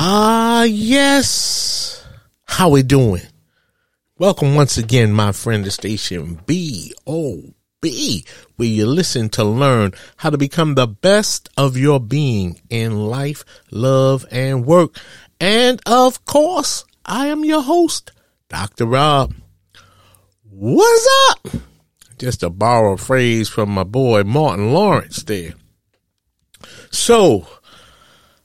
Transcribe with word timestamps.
Ah, 0.00 0.62
yes. 0.62 2.06
How 2.44 2.68
we 2.68 2.84
doing? 2.84 3.22
Welcome 4.16 4.54
once 4.54 4.78
again, 4.78 5.10
my 5.10 5.32
friend, 5.32 5.64
to 5.64 5.72
station 5.72 6.38
B-O-B, 6.46 8.24
where 8.54 8.68
you 8.68 8.86
listen 8.86 9.28
to 9.30 9.42
learn 9.42 9.94
how 10.18 10.30
to 10.30 10.38
become 10.38 10.76
the 10.76 10.86
best 10.86 11.48
of 11.56 11.76
your 11.76 11.98
being 11.98 12.60
in 12.70 13.08
life, 13.08 13.44
love, 13.72 14.24
and 14.30 14.64
work. 14.64 14.96
And 15.40 15.80
of 15.84 16.24
course, 16.24 16.84
I 17.04 17.26
am 17.26 17.44
your 17.44 17.62
host, 17.62 18.12
Dr. 18.48 18.86
Rob. 18.86 19.34
What's 20.48 21.08
up? 21.30 21.48
Just 22.18 22.38
to 22.40 22.50
borrow 22.50 22.92
a 22.92 22.98
phrase 22.98 23.48
from 23.48 23.70
my 23.70 23.82
boy 23.82 24.22
Martin 24.22 24.72
Lawrence 24.72 25.24
there. 25.24 25.54
So, 26.92 27.48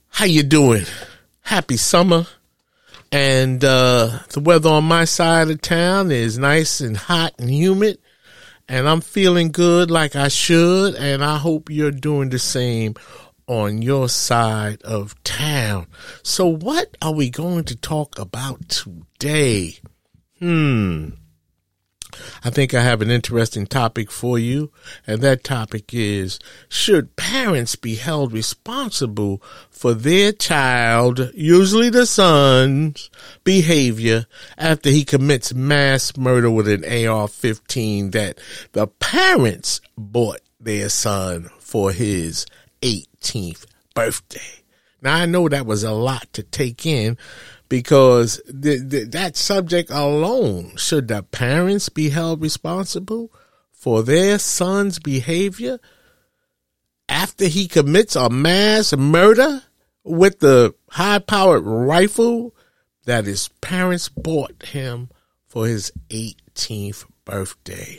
how 0.08 0.24
you 0.24 0.42
doing? 0.42 0.86
Happy 1.44 1.76
summer. 1.76 2.26
And 3.12 3.64
uh, 3.64 4.18
the 4.30 4.40
weather 4.40 4.70
on 4.70 4.84
my 4.84 5.04
side 5.04 5.48
of 5.48 5.60
town 5.60 6.10
is 6.10 6.36
nice 6.36 6.80
and 6.80 6.96
hot 6.96 7.34
and 7.38 7.48
humid. 7.48 7.98
And 8.68 8.88
I'm 8.88 9.00
feeling 9.00 9.52
good 9.52 9.90
like 9.90 10.16
I 10.16 10.28
should. 10.28 10.96
And 10.96 11.22
I 11.22 11.36
hope 11.36 11.70
you're 11.70 11.92
doing 11.92 12.30
the 12.30 12.40
same 12.40 12.94
on 13.46 13.82
your 13.82 14.08
side 14.08 14.82
of 14.82 15.22
town. 15.22 15.86
So, 16.22 16.46
what 16.46 16.96
are 17.02 17.12
we 17.12 17.30
going 17.30 17.64
to 17.64 17.76
talk 17.76 18.18
about 18.18 18.68
today? 18.68 19.78
Hmm. 20.38 21.10
I 22.44 22.50
think 22.50 22.74
I 22.74 22.82
have 22.82 23.02
an 23.02 23.10
interesting 23.10 23.66
topic 23.66 24.10
for 24.10 24.38
you, 24.38 24.70
and 25.06 25.20
that 25.22 25.44
topic 25.44 25.92
is 25.92 26.38
Should 26.68 27.16
parents 27.16 27.76
be 27.76 27.96
held 27.96 28.32
responsible 28.32 29.42
for 29.70 29.94
their 29.94 30.32
child, 30.32 31.30
usually 31.34 31.90
the 31.90 32.06
son's, 32.06 33.10
behavior 33.44 34.26
after 34.56 34.90
he 34.90 35.04
commits 35.04 35.54
mass 35.54 36.16
murder 36.16 36.50
with 36.50 36.68
an 36.68 36.84
AR 36.84 37.28
15 37.28 38.10
that 38.10 38.38
the 38.72 38.86
parents 38.86 39.80
bought 39.96 40.40
their 40.60 40.88
son 40.88 41.50
for 41.58 41.92
his 41.92 42.46
18th 42.82 43.66
birthday? 43.94 44.64
Now, 45.04 45.16
I 45.16 45.26
know 45.26 45.50
that 45.50 45.66
was 45.66 45.84
a 45.84 45.92
lot 45.92 46.32
to 46.32 46.42
take 46.42 46.86
in, 46.86 47.18
because 47.68 48.40
th- 48.46 48.88
th- 48.90 49.10
that 49.10 49.36
subject 49.36 49.90
alone 49.90 50.76
should 50.76 51.08
the 51.08 51.22
parents 51.22 51.88
be 51.88 52.10
held 52.10 52.40
responsible 52.40 53.32
for 53.72 54.02
their 54.02 54.38
son's 54.38 54.98
behavior 54.98 55.78
after 57.08 57.46
he 57.46 57.68
commits 57.68 58.16
a 58.16 58.30
mass 58.30 58.96
murder 58.96 59.62
with 60.02 60.40
the 60.40 60.74
high 60.90 61.18
powered 61.18 61.64
rifle 61.64 62.54
that 63.04 63.24
his 63.26 63.48
parents 63.60 64.08
bought 64.08 64.62
him 64.64 65.10
for 65.46 65.66
his 65.66 65.92
18th 66.10 67.04
birthday. 67.24 67.98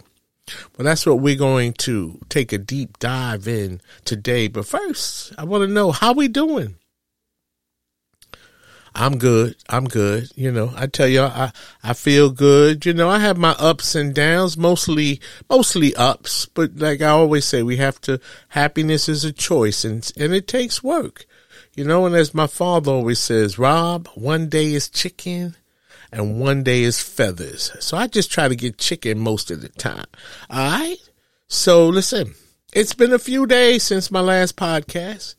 Well, 0.78 0.86
that's 0.86 1.06
what 1.06 1.20
we're 1.20 1.36
going 1.36 1.74
to 1.74 2.20
take 2.30 2.54
a 2.54 2.58
deep 2.58 3.00
dive 3.00 3.48
in 3.48 3.81
today. 4.04 4.48
But 4.48 4.68
first, 4.68 5.34
I 5.38 5.44
want 5.44 5.68
to 5.68 5.74
know 5.74 5.92
how 5.92 6.14
we 6.14 6.28
doing. 6.28 6.75
I'm 8.97 9.17
good. 9.17 9.57
I'm 9.69 9.85
good. 9.85 10.31
You 10.35 10.51
know, 10.51 10.72
I 10.73 10.88
tell 10.88 11.07
y'all, 11.07 11.31
I, 11.31 11.51
I 11.83 11.94
feel 11.94 12.29
good. 12.31 12.85
You 12.85 12.94
know, 12.94 13.09
I 13.09 13.19
have 13.19 13.38
my 13.38 13.53
ups 13.59 13.94
and 13.94 14.16
downs, 14.16 14.57
mostly, 14.57 15.19
mostly 15.50 15.94
ups, 15.95 16.45
but 16.45 16.78
like 16.78 17.01
I 17.01 17.09
always 17.09 17.44
say, 17.44 17.61
we 17.61 17.75
have 17.75 18.00
to, 18.01 18.22
happiness 18.50 19.09
is 19.09 19.25
a 19.25 19.33
choice 19.33 19.83
and, 19.83 20.09
and 20.17 20.33
it 20.33 20.47
takes 20.47 20.81
work. 20.81 21.25
You 21.75 21.83
know, 21.83 22.06
and 22.06 22.16
as 22.16 22.33
my 22.33 22.47
father 22.47 22.89
always 22.89 23.19
says, 23.19 23.59
Rob, 23.59 24.07
one 24.16 24.47
day 24.47 24.73
is 24.73 24.88
chicken 24.88 25.56
and 26.09 26.39
one 26.39 26.63
day 26.63 26.83
is 26.83 27.01
feathers. 27.01 27.73
So 27.81 27.97
I 27.97 28.07
just 28.07 28.31
try 28.31 28.47
to 28.47 28.56
get 28.56 28.77
chicken 28.77 29.19
most 29.19 29.51
of 29.51 29.62
the 29.62 29.69
time. 29.69 30.06
All 30.50 30.72
right. 30.79 30.97
So 31.50 31.89
listen, 31.89 32.33
it's 32.72 32.94
been 32.94 33.12
a 33.12 33.19
few 33.19 33.45
days 33.45 33.83
since 33.83 34.09
my 34.09 34.22
last 34.22 34.56
podcast. 34.56 35.35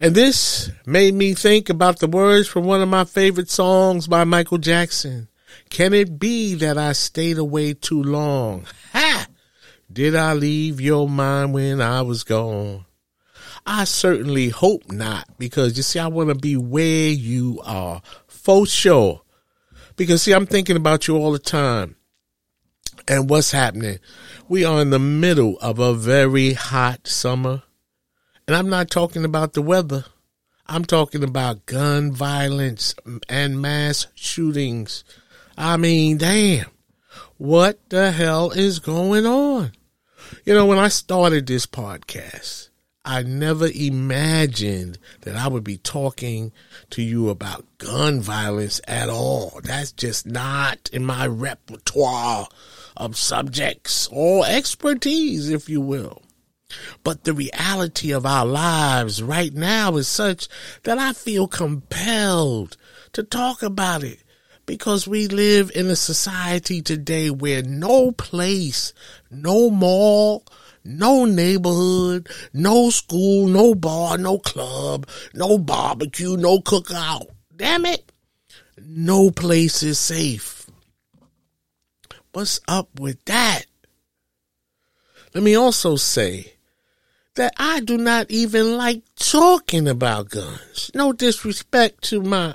And 0.00 0.14
this 0.14 0.70
made 0.86 1.14
me 1.14 1.34
think 1.34 1.68
about 1.68 1.98
the 1.98 2.06
words 2.06 2.46
from 2.46 2.64
one 2.64 2.80
of 2.80 2.88
my 2.88 3.04
favorite 3.04 3.50
songs 3.50 4.06
by 4.06 4.22
Michael 4.22 4.58
Jackson. 4.58 5.28
Can 5.70 5.92
it 5.92 6.20
be 6.20 6.54
that 6.54 6.78
I 6.78 6.92
stayed 6.92 7.36
away 7.36 7.74
too 7.74 8.02
long? 8.02 8.64
Ha! 8.92 9.26
Did 9.92 10.14
I 10.14 10.34
leave 10.34 10.80
your 10.80 11.08
mind 11.08 11.52
when 11.52 11.80
I 11.80 12.02
was 12.02 12.22
gone? 12.22 12.84
I 13.66 13.84
certainly 13.84 14.50
hope 14.50 14.90
not, 14.90 15.26
because 15.36 15.76
you 15.76 15.82
see, 15.82 15.98
I 15.98 16.06
want 16.06 16.28
to 16.28 16.34
be 16.36 16.56
where 16.56 17.08
you 17.08 17.60
are, 17.64 18.00
for 18.28 18.66
sure. 18.66 19.22
Because 19.96 20.22
see, 20.22 20.32
I'm 20.32 20.46
thinking 20.46 20.76
about 20.76 21.08
you 21.08 21.16
all 21.16 21.32
the 21.32 21.38
time. 21.40 21.96
And 23.08 23.28
what's 23.28 23.50
happening? 23.50 23.98
We 24.48 24.64
are 24.64 24.80
in 24.80 24.90
the 24.90 24.98
middle 24.98 25.58
of 25.58 25.80
a 25.80 25.92
very 25.92 26.52
hot 26.52 27.08
summer. 27.08 27.62
And 28.48 28.56
I'm 28.56 28.70
not 28.70 28.90
talking 28.90 29.26
about 29.26 29.52
the 29.52 29.60
weather. 29.60 30.06
I'm 30.66 30.86
talking 30.86 31.22
about 31.22 31.66
gun 31.66 32.12
violence 32.12 32.94
and 33.28 33.60
mass 33.60 34.06
shootings. 34.14 35.04
I 35.58 35.76
mean, 35.76 36.16
damn. 36.16 36.70
What 37.36 37.78
the 37.90 38.10
hell 38.10 38.50
is 38.52 38.78
going 38.78 39.26
on? 39.26 39.72
You 40.46 40.54
know, 40.54 40.64
when 40.64 40.78
I 40.78 40.88
started 40.88 41.46
this 41.46 41.66
podcast, 41.66 42.70
I 43.04 43.22
never 43.22 43.66
imagined 43.66 44.98
that 45.22 45.36
I 45.36 45.48
would 45.48 45.64
be 45.64 45.76
talking 45.76 46.50
to 46.88 47.02
you 47.02 47.28
about 47.28 47.66
gun 47.76 48.22
violence 48.22 48.80
at 48.88 49.10
all. 49.10 49.60
That's 49.62 49.92
just 49.92 50.24
not 50.24 50.88
in 50.90 51.04
my 51.04 51.26
repertoire 51.26 52.48
of 52.96 53.14
subjects 53.14 54.08
or 54.10 54.46
expertise, 54.46 55.50
if 55.50 55.68
you 55.68 55.82
will. 55.82 56.22
But 57.02 57.24
the 57.24 57.32
reality 57.32 58.12
of 58.12 58.26
our 58.26 58.44
lives 58.44 59.22
right 59.22 59.54
now 59.54 59.96
is 59.96 60.08
such 60.08 60.48
that 60.82 60.98
I 60.98 61.12
feel 61.14 61.48
compelled 61.48 62.76
to 63.12 63.22
talk 63.22 63.62
about 63.62 64.04
it 64.04 64.18
because 64.66 65.08
we 65.08 65.28
live 65.28 65.70
in 65.74 65.86
a 65.86 65.96
society 65.96 66.82
today 66.82 67.30
where 67.30 67.62
no 67.62 68.12
place, 68.12 68.92
no 69.30 69.70
mall, 69.70 70.44
no 70.84 71.24
neighborhood, 71.24 72.28
no 72.52 72.90
school, 72.90 73.48
no 73.48 73.74
bar, 73.74 74.18
no 74.18 74.38
club, 74.38 75.08
no 75.32 75.56
barbecue, 75.56 76.36
no 76.36 76.58
cookout. 76.58 77.28
Damn 77.56 77.86
it. 77.86 78.12
No 78.76 79.30
place 79.30 79.82
is 79.82 79.98
safe. 79.98 80.66
What's 82.32 82.60
up 82.68 83.00
with 83.00 83.24
that? 83.24 83.64
Let 85.34 85.42
me 85.42 85.54
also 85.54 85.96
say 85.96 86.57
that 87.38 87.54
I 87.56 87.80
do 87.80 87.96
not 87.96 88.30
even 88.30 88.76
like 88.76 89.02
talking 89.16 89.88
about 89.88 90.28
guns. 90.28 90.90
No 90.94 91.12
disrespect 91.12 92.02
to 92.04 92.20
my 92.20 92.54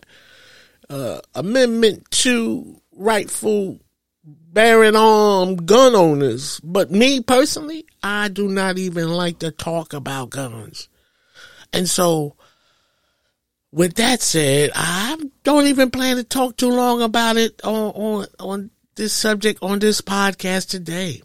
uh, 0.90 1.22
Amendment 1.34 2.12
2 2.12 2.82
rightful 2.92 3.80
bearing 4.24 4.96
arm 4.96 5.56
gun 5.56 5.96
owners, 5.96 6.60
but 6.64 6.92
me 6.92 7.22
personally, 7.22 7.86
I 8.04 8.28
do 8.28 8.50
not 8.50 8.78
even 8.78 9.10
like 9.10 9.40
to 9.40 9.52
talk 9.52 9.94
about 9.94 10.30
guns. 10.30 10.90
And 11.72 11.90
so 11.90 12.36
with 13.72 13.96
that 13.96 14.22
said, 14.22 14.72
I 14.76 15.18
don't 15.44 15.68
even 15.68 15.92
plan 15.92 16.18
to 16.18 16.24
talk 16.24 16.58
too 16.58 16.70
long 16.70 17.02
about 17.02 17.38
it 17.38 17.62
on, 17.64 17.92
on, 17.96 18.28
on 18.40 18.70
this 18.96 19.14
subject 19.14 19.60
on 19.64 19.80
this 19.80 20.02
podcast 20.02 20.70
today. 20.70 21.22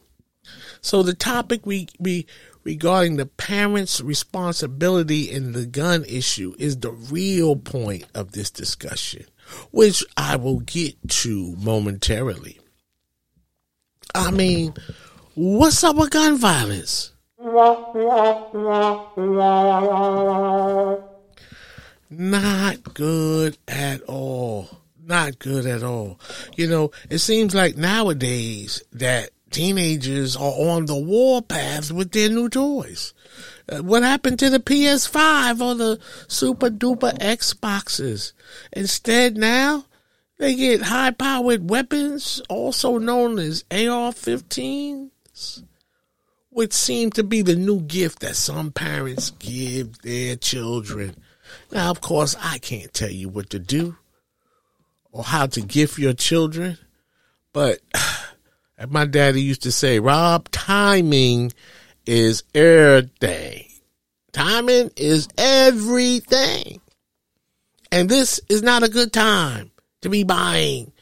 So 0.80 1.02
the 1.02 1.14
topic 1.14 1.66
we, 1.66 1.88
we, 1.98 2.26
regarding 2.68 3.16
the 3.16 3.24
parents' 3.24 3.98
responsibility 3.98 5.30
in 5.30 5.52
the 5.52 5.64
gun 5.64 6.04
issue 6.06 6.54
is 6.58 6.76
the 6.76 6.90
real 6.90 7.56
point 7.56 8.04
of 8.14 8.32
this 8.32 8.50
discussion, 8.50 9.24
which 9.70 10.04
I 10.18 10.36
will 10.36 10.60
get 10.60 10.94
to 11.22 11.56
momentarily. 11.56 12.60
I 14.14 14.30
mean, 14.32 14.74
what's 15.34 15.82
up 15.82 15.96
with 15.96 16.10
gun 16.10 16.36
violence? 16.36 17.14
Not 22.10 22.92
good 22.92 23.56
at 23.66 24.02
all. 24.02 24.68
Not 25.02 25.38
good 25.38 25.64
at 25.64 25.82
all. 25.82 26.20
You 26.54 26.66
know, 26.66 26.90
it 27.08 27.20
seems 27.20 27.54
like 27.54 27.78
nowadays 27.78 28.82
that 28.92 29.30
teenagers 29.50 30.36
are 30.36 30.52
on 30.52 30.86
the 30.86 30.94
war 30.94 31.28
warpath 31.38 31.90
with 31.90 32.12
their 32.12 32.28
new 32.28 32.48
toys. 32.48 33.14
Uh, 33.68 33.78
what 33.78 34.02
happened 34.02 34.38
to 34.38 34.50
the 34.50 34.60
PS5 34.60 35.60
or 35.60 35.74
the 35.74 36.00
super 36.26 36.70
duper 36.70 37.16
Xboxes? 37.18 38.32
Instead, 38.72 39.36
now 39.36 39.84
they 40.38 40.54
get 40.54 40.82
high 40.82 41.10
powered 41.10 41.68
weapons, 41.68 42.40
also 42.48 42.98
known 42.98 43.38
as 43.38 43.64
AR 43.70 44.12
15s, 44.12 45.62
which 46.50 46.72
seem 46.72 47.10
to 47.10 47.22
be 47.22 47.42
the 47.42 47.56
new 47.56 47.80
gift 47.80 48.20
that 48.20 48.36
some 48.36 48.70
parents 48.70 49.30
give 49.30 49.98
their 50.02 50.36
children. 50.36 51.16
Now, 51.72 51.90
of 51.90 52.00
course, 52.00 52.36
I 52.40 52.58
can't 52.58 52.92
tell 52.92 53.10
you 53.10 53.28
what 53.28 53.50
to 53.50 53.58
do 53.58 53.96
or 55.12 55.24
how 55.24 55.46
to 55.46 55.60
gift 55.60 55.98
your 55.98 56.12
children, 56.12 56.78
but 57.52 57.80
my 58.86 59.06
daddy 59.06 59.42
used 59.42 59.62
to 59.62 59.72
say, 59.72 59.98
Rob, 59.98 60.50
timing 60.50 61.52
is 62.06 62.44
everything. 62.54 63.64
Timing 64.32 64.90
is 64.96 65.28
everything. 65.36 66.80
And 67.90 68.08
this 68.08 68.40
is 68.48 68.62
not 68.62 68.82
a 68.82 68.88
good 68.88 69.12
time 69.12 69.70
to 70.02 70.08
be 70.08 70.22
buying 70.22 70.92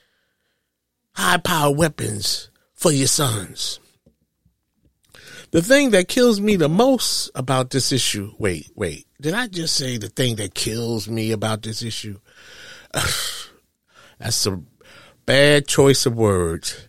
high 1.13 1.39
power 1.39 1.75
weapons 1.75 2.51
for 2.75 2.93
your 2.93 3.09
sons. 3.09 3.81
The 5.51 5.63
thing 5.63 5.91
that 5.91 6.09
kills 6.09 6.41
me 6.41 6.57
the 6.57 6.69
most 6.69 7.31
about 7.35 7.71
this 7.71 7.93
issue, 7.93 8.33
wait, 8.39 8.71
wait, 8.75 9.07
did 9.21 9.33
I 9.35 9.47
just 9.47 9.77
say 9.77 9.97
the 9.97 10.09
thing 10.09 10.37
that 10.37 10.55
kills 10.55 11.09
me 11.09 11.33
about 11.33 11.63
this 11.63 11.83
issue? 11.83 12.19
That's 14.19 14.47
a 14.47 14.61
bad 15.25 15.67
choice 15.67 16.05
of 16.07 16.15
words. 16.15 16.86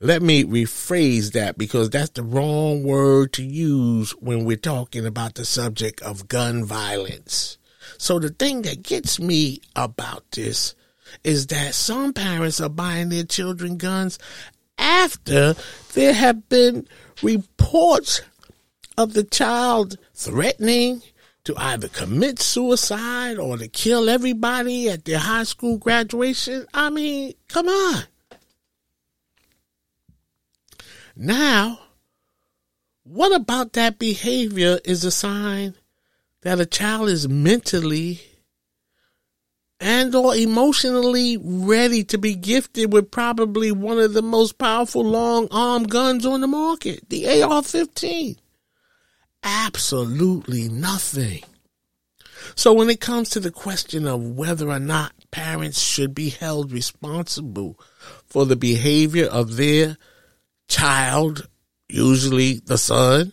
Let 0.00 0.22
me 0.22 0.44
rephrase 0.44 1.32
that 1.32 1.56
because 1.56 1.88
that's 1.88 2.10
the 2.10 2.22
wrong 2.22 2.82
word 2.82 3.32
to 3.34 3.44
use 3.44 4.10
when 4.12 4.44
we're 4.44 4.56
talking 4.56 5.06
about 5.06 5.34
the 5.34 5.44
subject 5.44 6.02
of 6.02 6.28
gun 6.28 6.64
violence. 6.64 7.58
So 7.96 8.18
the 8.18 8.30
thing 8.30 8.62
that 8.62 8.82
gets 8.82 9.20
me 9.20 9.60
about 9.76 10.24
this 10.32 10.74
is 11.22 11.46
that 11.48 11.74
some 11.74 12.12
parents 12.12 12.60
are 12.60 12.68
buying 12.68 13.08
their 13.08 13.24
children 13.24 13.76
guns 13.76 14.18
after 14.78 15.54
there 15.94 16.12
have 16.12 16.48
been 16.48 16.88
reports 17.22 18.20
of 18.98 19.14
the 19.14 19.24
child 19.24 19.96
threatening 20.12 21.02
to 21.44 21.54
either 21.56 21.88
commit 21.88 22.40
suicide 22.40 23.38
or 23.38 23.58
to 23.58 23.68
kill 23.68 24.08
everybody 24.08 24.88
at 24.88 25.04
their 25.04 25.18
high 25.18 25.44
school 25.44 25.78
graduation. 25.78 26.66
I 26.74 26.90
mean, 26.90 27.34
come 27.48 27.68
on. 27.68 28.04
Now, 31.16 31.78
what 33.04 33.34
about 33.34 33.74
that 33.74 33.98
behavior 33.98 34.80
is 34.84 35.04
a 35.04 35.10
sign 35.10 35.74
that 36.42 36.60
a 36.60 36.66
child 36.66 37.08
is 37.08 37.28
mentally 37.28 38.20
and 39.78 40.14
or 40.14 40.34
emotionally 40.34 41.36
ready 41.36 42.04
to 42.04 42.18
be 42.18 42.34
gifted 42.34 42.92
with 42.92 43.10
probably 43.10 43.70
one 43.70 43.98
of 43.98 44.12
the 44.12 44.22
most 44.22 44.58
powerful 44.58 45.04
long 45.04 45.48
arm 45.50 45.84
guns 45.84 46.24
on 46.24 46.40
the 46.40 46.46
market, 46.46 47.08
the 47.10 47.26
AR-15? 47.26 48.36
Absolutely 49.42 50.68
nothing. 50.68 51.42
So 52.56 52.72
when 52.72 52.90
it 52.90 53.00
comes 53.00 53.30
to 53.30 53.40
the 53.40 53.50
question 53.50 54.06
of 54.06 54.22
whether 54.22 54.70
or 54.70 54.78
not 54.78 55.12
parents 55.30 55.80
should 55.80 56.14
be 56.14 56.30
held 56.30 56.72
responsible 56.72 57.78
for 58.26 58.46
the 58.46 58.56
behavior 58.56 59.26
of 59.26 59.56
their 59.56 59.96
child, 60.68 61.48
usually 61.88 62.60
the 62.64 62.78
son, 62.78 63.32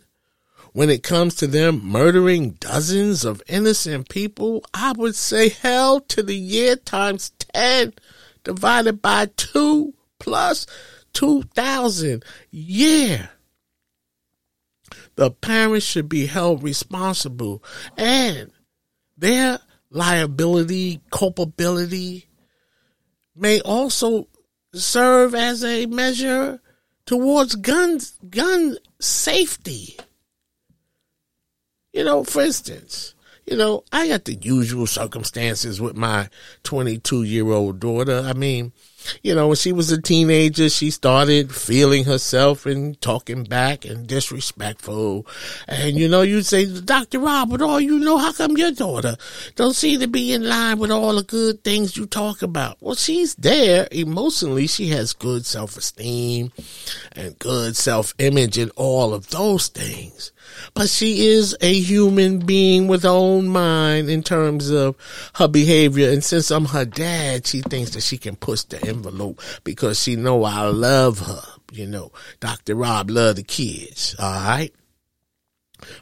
when 0.73 0.89
it 0.89 1.03
comes 1.03 1.35
to 1.35 1.47
them 1.47 1.83
murdering 1.83 2.51
dozens 2.51 3.25
of 3.25 3.43
innocent 3.47 4.09
people, 4.09 4.63
I 4.73 4.93
would 4.93 5.15
say 5.15 5.49
hell 5.49 5.99
to 6.01 6.23
the 6.23 6.35
year 6.35 6.75
times 6.75 7.31
10 7.53 7.93
divided 8.43 9.01
by 9.01 9.27
2 9.35 9.93
plus 10.19 10.65
2,000. 11.13 12.23
Yeah. 12.49 13.27
The 15.15 15.31
parents 15.31 15.85
should 15.85 16.07
be 16.07 16.25
held 16.25 16.63
responsible 16.63 17.63
and 17.97 18.51
their 19.17 19.59
liability, 19.89 21.01
culpability 21.11 22.27
may 23.35 23.59
also 23.61 24.27
serve 24.73 25.35
as 25.35 25.63
a 25.63 25.85
measure 25.85 26.61
towards 27.05 27.55
guns, 27.55 28.17
gun 28.29 28.77
safety. 28.99 29.97
You 31.93 32.05
know, 32.05 32.23
for 32.23 32.41
instance, 32.41 33.15
you 33.45 33.57
know, 33.57 33.83
I 33.91 34.07
got 34.07 34.25
the 34.25 34.35
usual 34.35 34.87
circumstances 34.87 35.81
with 35.81 35.97
my 35.97 36.29
22 36.63 37.23
year 37.23 37.51
old 37.51 37.79
daughter. 37.79 38.23
I 38.25 38.33
mean, 38.33 38.71
you 39.23 39.35
know, 39.35 39.47
when 39.47 39.55
she 39.55 39.71
was 39.71 39.91
a 39.91 40.01
teenager, 40.01 40.69
she 40.69 40.91
started 40.91 41.53
feeling 41.53 42.05
herself 42.05 42.65
and 42.65 42.99
talking 43.01 43.43
back 43.43 43.85
and 43.85 44.07
disrespectful. 44.07 45.25
And, 45.67 45.97
you 45.97 46.07
know, 46.07 46.21
you'd 46.21 46.45
say, 46.45 46.65
Dr. 46.65 47.19
Rob, 47.19 47.51
with 47.51 47.61
all 47.61 47.79
you 47.79 47.99
know, 47.99 48.17
how 48.17 48.31
come 48.33 48.57
your 48.57 48.71
daughter 48.71 49.15
don't 49.55 49.75
seem 49.75 49.99
to 49.99 50.07
be 50.07 50.33
in 50.33 50.47
line 50.47 50.79
with 50.79 50.91
all 50.91 51.15
the 51.15 51.23
good 51.23 51.63
things 51.63 51.97
you 51.97 52.05
talk 52.05 52.41
about? 52.41 52.77
Well, 52.81 52.95
she's 52.95 53.35
there 53.35 53.87
emotionally. 53.91 54.67
She 54.67 54.87
has 54.89 55.13
good 55.13 55.45
self 55.45 55.77
esteem 55.77 56.51
and 57.13 57.37
good 57.39 57.75
self 57.75 58.13
image 58.19 58.57
and 58.57 58.71
all 58.75 59.13
of 59.13 59.29
those 59.29 59.67
things. 59.67 60.31
But 60.73 60.89
she 60.89 61.27
is 61.27 61.55
a 61.61 61.73
human 61.73 62.39
being 62.39 62.87
with 62.87 63.03
her 63.03 63.09
own 63.09 63.47
mind 63.47 64.09
in 64.09 64.23
terms 64.23 64.69
of 64.69 64.95
her 65.35 65.47
behavior. 65.47 66.09
And 66.09 66.23
since 66.23 66.51
I'm 66.51 66.65
her 66.65 66.85
dad, 66.85 67.47
she 67.47 67.61
thinks 67.61 67.91
that 67.91 68.01
she 68.01 68.17
can 68.17 68.35
push 68.35 68.63
the 68.63 68.83
envelope 68.85 69.41
because 69.63 70.01
she 70.01 70.15
know 70.15 70.43
I 70.43 70.67
love 70.67 71.19
her. 71.19 71.41
You 71.71 71.87
know, 71.87 72.11
Dr. 72.39 72.75
Rob 72.75 73.09
love 73.09 73.37
the 73.37 73.43
kids. 73.43 74.15
All 74.19 74.31
right. 74.31 74.73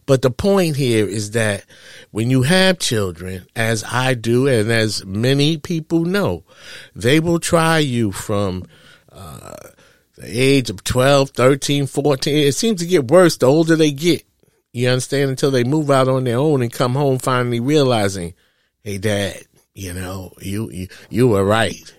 But 0.05 0.21
the 0.21 0.31
point 0.31 0.75
here 0.75 1.07
is 1.07 1.31
that 1.31 1.65
when 2.11 2.29
you 2.29 2.43
have 2.43 2.79
children, 2.79 3.45
as 3.55 3.83
I 3.83 4.13
do, 4.13 4.47
and 4.47 4.71
as 4.71 5.05
many 5.05 5.57
people 5.57 6.03
know, 6.03 6.43
they 6.95 7.19
will 7.19 7.39
try 7.39 7.79
you 7.79 8.11
from, 8.11 8.65
uh, 9.11 9.53
the 10.17 10.27
age 10.27 10.69
of 10.69 10.83
12, 10.83 11.29
13, 11.29 11.87
14. 11.87 12.35
It 12.35 12.55
seems 12.55 12.81
to 12.81 12.87
get 12.87 13.09
worse 13.09 13.37
the 13.37 13.45
older 13.45 13.75
they 13.75 13.91
get. 13.91 14.25
You 14.71 14.89
understand? 14.89 15.31
Until 15.31 15.51
they 15.51 15.63
move 15.63 15.89
out 15.89 16.07
on 16.07 16.23
their 16.23 16.37
own 16.37 16.61
and 16.61 16.71
come 16.71 16.93
home 16.93 17.19
finally 17.19 17.59
realizing, 17.59 18.33
hey, 18.81 18.97
dad, 18.97 19.41
you 19.73 19.93
know, 19.93 20.33
you, 20.41 20.69
you, 20.71 20.87
you 21.09 21.27
were 21.27 21.43
right. 21.43 21.93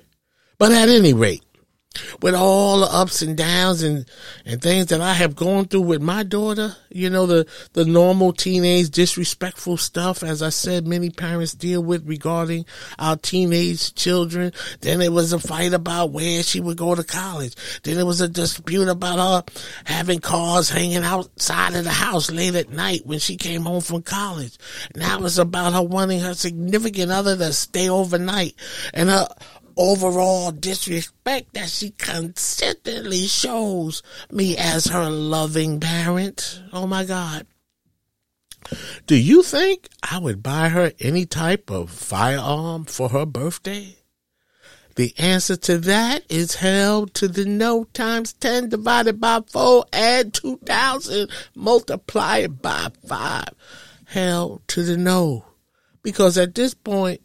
But 0.59 0.73
at 0.73 0.89
any 0.89 1.15
rate, 1.15 1.43
with 2.23 2.35
all 2.35 2.80
the 2.80 2.87
ups 2.87 3.20
and 3.20 3.37
downs 3.37 3.82
and, 3.82 4.06
and 4.47 4.62
things 4.62 4.87
that 4.87 5.00
I 5.00 5.12
have 5.14 5.35
gone 5.35 5.64
through 5.64 5.80
with 5.82 6.00
my 6.00 6.23
daughter, 6.23 6.76
you 6.88 7.11
know, 7.11 7.26
the, 7.26 7.47
the 7.73 7.85
normal 7.85 8.32
teenage 8.32 8.90
disrespectful 8.90 9.76
stuff, 9.76 10.23
as 10.23 10.40
I 10.40 10.50
said, 10.50 10.87
many 10.87 11.11
parents 11.11 11.52
deal 11.52 11.82
with 11.82 12.06
regarding 12.06 12.64
our 12.99 13.16
teenage 13.16 13.94
children. 13.94 14.52
Then 14.80 15.00
it 15.00 15.12
was 15.12 15.32
a 15.32 15.40
fight 15.40 15.73
about 15.73 16.12
where 16.12 16.44
she 16.44 16.61
would 16.61 16.76
go 16.76 16.94
to 16.94 17.02
college. 17.02 17.54
Then 17.82 17.99
it 17.99 18.04
was 18.04 18.20
a 18.20 18.28
dispute 18.28 18.88
about 18.88 19.18
her 19.18 19.62
having 19.85 20.20
cars 20.20 20.70
hanging 20.70 21.02
outside 21.02 21.75
of 21.75 21.85
the 21.85 21.90
house 21.90 22.30
late 22.30 22.54
at 22.54 22.70
night 22.70 23.04
when 23.04 23.18
she 23.18 23.37
came 23.37 23.62
home 23.62 23.80
from 23.80 24.02
college. 24.02 24.56
Now 24.94 25.25
it's 25.25 25.38
about 25.38 25.73
her 25.73 25.82
wanting 25.82 26.20
her 26.20 26.35
significant 26.35 27.11
other 27.11 27.37
to 27.37 27.52
stay 27.52 27.88
overnight 27.88 28.54
and 28.94 29.09
her 29.09 29.26
overall 29.77 30.53
disrespect 30.53 31.55
that 31.55 31.69
she 31.69 31.91
consistently 31.91 33.27
shows 33.27 34.03
me 34.31 34.57
as 34.57 34.87
her 34.87 35.11
loving 35.11 35.81
parent. 35.81 36.62
Oh 36.73 36.87
my 36.87 37.05
God. 37.05 37.47
Do 39.07 39.17
you 39.17 39.43
think 39.43 39.89
I 40.03 40.19
would 40.19 40.43
buy 40.43 40.69
her 40.69 40.93
any 41.00 41.27
type 41.27 41.71
of 41.71 41.91
firearm 41.91 42.85
for 42.85 43.09
her 43.09 43.27
birthday? 43.27 43.97
The 44.97 45.15
answer 45.19 45.57
to 45.57 45.79
that 45.79 46.25
is 46.29 46.57
held 46.57 47.15
to 47.15 47.29
the 47.29 47.45
no 47.45 47.85
times 47.85 48.33
10 48.35 48.69
divided 48.69 49.21
by 49.21 49.41
4 49.47 49.87
add 49.93 50.35
2000 50.35 51.31
multiply 51.55 52.39
it 52.39 52.61
by 52.61 52.89
5. 53.07 53.45
Held 54.07 54.67
to 54.69 54.83
the 54.83 54.97
no. 54.97 55.47
Because 56.03 56.37
at 56.37 56.55
this 56.55 56.75
point, 56.75 57.23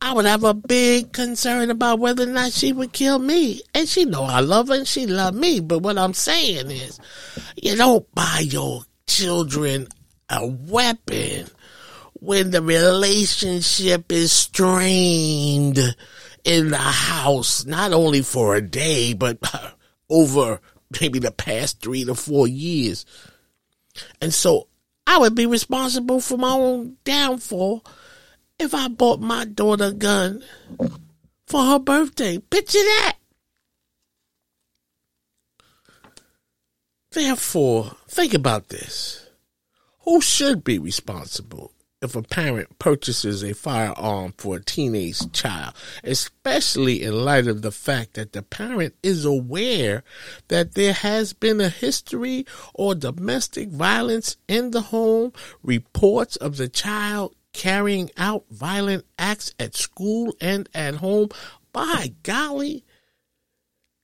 I 0.00 0.12
would 0.12 0.26
have 0.26 0.44
a 0.44 0.54
big 0.54 1.12
concern 1.12 1.70
about 1.70 1.98
whether 1.98 2.24
or 2.24 2.32
not 2.32 2.52
she 2.52 2.72
would 2.72 2.92
kill 2.92 3.18
me. 3.18 3.62
And 3.74 3.88
she 3.88 4.04
know 4.04 4.24
I 4.24 4.40
love 4.40 4.68
her 4.68 4.74
and 4.74 4.86
she 4.86 5.06
love 5.06 5.34
me. 5.34 5.60
But 5.60 5.78
what 5.80 5.98
I'm 5.98 6.14
saying 6.14 6.70
is, 6.70 7.00
you 7.56 7.76
don't 7.76 8.12
buy 8.14 8.44
your 8.44 8.82
children 9.06 9.88
a 10.28 10.46
weapon 10.46 11.46
when 12.14 12.50
the 12.50 12.62
relationship 12.62 14.10
is 14.12 14.32
strained 14.32 15.78
in 16.44 16.70
the 16.70 16.76
house, 16.76 17.64
not 17.64 17.92
only 17.92 18.22
for 18.22 18.54
a 18.54 18.60
day, 18.60 19.14
but 19.14 19.38
over 20.10 20.60
maybe 21.00 21.18
the 21.18 21.32
past 21.32 21.80
three 21.80 22.04
to 22.04 22.14
four 22.14 22.46
years. 22.46 23.06
And 24.20 24.32
so 24.32 24.68
I 25.06 25.18
would 25.18 25.34
be 25.34 25.46
responsible 25.46 26.20
for 26.20 26.36
my 26.36 26.50
own 26.50 26.96
downfall 27.04 27.84
if 28.58 28.74
I 28.74 28.88
bought 28.88 29.20
my 29.20 29.44
daughter 29.44 29.86
a 29.86 29.92
gun 29.92 30.42
for 31.46 31.62
her 31.62 31.78
birthday. 31.78 32.38
Picture 32.38 32.78
that. 32.78 33.16
Therefore, 37.12 37.92
think 38.08 38.34
about 38.34 38.68
this. 38.68 39.28
Who 40.00 40.20
should 40.20 40.62
be 40.64 40.78
responsible 40.78 41.72
if 42.02 42.14
a 42.14 42.22
parent 42.22 42.78
purchases 42.78 43.42
a 43.42 43.54
firearm 43.54 44.34
for 44.36 44.56
a 44.56 44.62
teenage 44.62 45.32
child, 45.32 45.74
especially 46.04 47.02
in 47.02 47.24
light 47.24 47.46
of 47.46 47.62
the 47.62 47.72
fact 47.72 48.14
that 48.14 48.32
the 48.32 48.42
parent 48.42 48.94
is 49.02 49.24
aware 49.24 50.04
that 50.48 50.74
there 50.74 50.92
has 50.92 51.32
been 51.32 51.60
a 51.60 51.70
history 51.70 52.46
or 52.74 52.94
domestic 52.94 53.70
violence 53.70 54.36
in 54.46 54.70
the 54.70 54.82
home, 54.82 55.32
reports 55.62 56.36
of 56.36 56.58
the 56.58 56.68
child 56.68 57.34
carrying 57.56 58.10
out 58.18 58.44
violent 58.50 59.04
acts 59.18 59.54
at 59.58 59.74
school 59.74 60.36
and 60.40 60.68
at 60.74 60.96
home, 60.96 61.30
by 61.72 62.12
golly, 62.22 62.84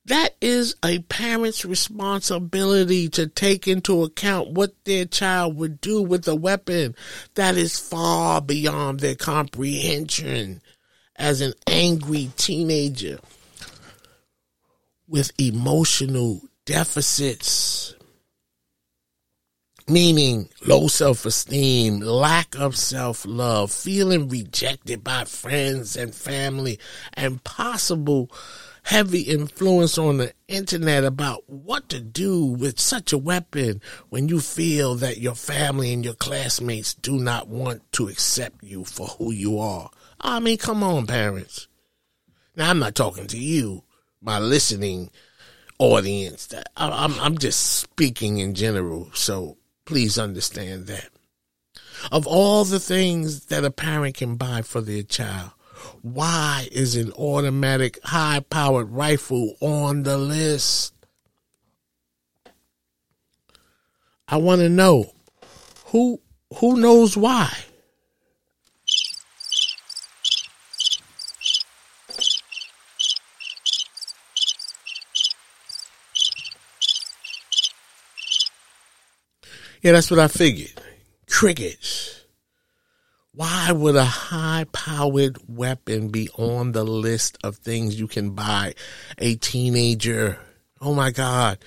that 0.05 0.35
is 0.41 0.75
a 0.83 0.99
parent's 0.99 1.63
responsibility 1.63 3.07
to 3.09 3.27
take 3.27 3.67
into 3.67 4.03
account 4.03 4.49
what 4.49 4.73
their 4.83 5.05
child 5.05 5.55
would 5.55 5.79
do 5.79 6.01
with 6.01 6.27
a 6.27 6.35
weapon 6.35 6.95
that 7.35 7.55
is 7.55 7.79
far 7.79 8.41
beyond 8.41 8.99
their 8.99 9.15
comprehension 9.15 10.61
as 11.15 11.39
an 11.39 11.53
angry 11.67 12.31
teenager 12.35 13.19
with 15.07 15.31
emotional 15.39 16.41
deficits 16.65 17.72
meaning 19.87 20.49
low 20.65 20.87
self 20.87 21.25
esteem, 21.25 21.99
lack 21.99 22.55
of 22.57 22.75
self 22.75 23.25
love, 23.25 23.71
feeling 23.71 24.29
rejected 24.29 25.03
by 25.03 25.25
friends 25.25 25.95
and 25.95 26.13
family, 26.13 26.79
and 27.13 27.43
possible 27.43 28.31
heavy 28.83 29.21
influence 29.21 29.97
on 29.97 30.17
the 30.17 30.33
internet 30.47 31.03
about 31.03 31.43
what 31.49 31.87
to 31.89 31.99
do 31.99 32.45
with 32.45 32.79
such 32.79 33.13
a 33.13 33.17
weapon 33.17 33.81
when 34.09 34.27
you 34.27 34.39
feel 34.39 34.95
that 34.95 35.17
your 35.19 35.35
family 35.35 35.93
and 35.93 36.03
your 36.03 36.13
classmates 36.15 36.93
do 36.93 37.17
not 37.17 37.47
want 37.47 37.81
to 37.93 38.07
accept 38.07 38.61
you 38.63 38.83
for 38.83 39.07
who 39.07 39.31
you 39.31 39.57
are. 39.57 39.89
I 40.19 40.39
mean, 40.39 40.57
come 40.57 40.83
on, 40.83 41.07
parents. 41.07 41.67
Now, 42.55 42.69
I'm 42.69 42.79
not 42.79 42.95
talking 42.95 43.27
to 43.27 43.37
you, 43.37 43.83
my 44.21 44.37
listening 44.39 45.09
audience. 45.79 46.53
I'm, 46.77 47.19
I'm 47.19 47.37
just 47.37 47.77
speaking 47.77 48.37
in 48.37 48.53
general. 48.53 49.09
So 49.13 49.57
Please 49.85 50.17
understand 50.17 50.87
that. 50.87 51.09
Of 52.11 52.27
all 52.27 52.63
the 52.65 52.79
things 52.79 53.45
that 53.45 53.65
a 53.65 53.71
parent 53.71 54.15
can 54.15 54.35
buy 54.35 54.61
for 54.61 54.81
their 54.81 55.03
child, 55.03 55.51
why 56.01 56.67
is 56.71 56.95
an 56.95 57.11
automatic 57.13 57.99
high 58.03 58.41
powered 58.49 58.89
rifle 58.89 59.55
on 59.61 60.03
the 60.03 60.17
list? 60.17 60.93
I 64.27 64.37
want 64.37 64.61
to 64.61 64.69
know 64.69 65.13
who 65.87 66.21
who 66.55 66.77
knows 66.77 67.17
why? 67.17 67.51
Yeah, 79.83 79.91
that's 79.91 80.09
what 80.09 80.19
I 80.21 80.29
figured. 80.29 80.81
Crickets. 81.29 82.23
Why 83.35 83.73
would 83.73 83.97
a 83.97 84.05
high 84.05 84.65
powered 84.71 85.37
weapon 85.49 86.07
be 86.07 86.29
on 86.37 86.71
the 86.71 86.85
list 86.85 87.37
of 87.43 87.57
things 87.57 87.99
you 87.99 88.07
can 88.07 88.29
buy 88.29 88.75
a 89.17 89.35
teenager? 89.35 90.39
Oh 90.79 90.93
my 90.93 91.11
God. 91.11 91.57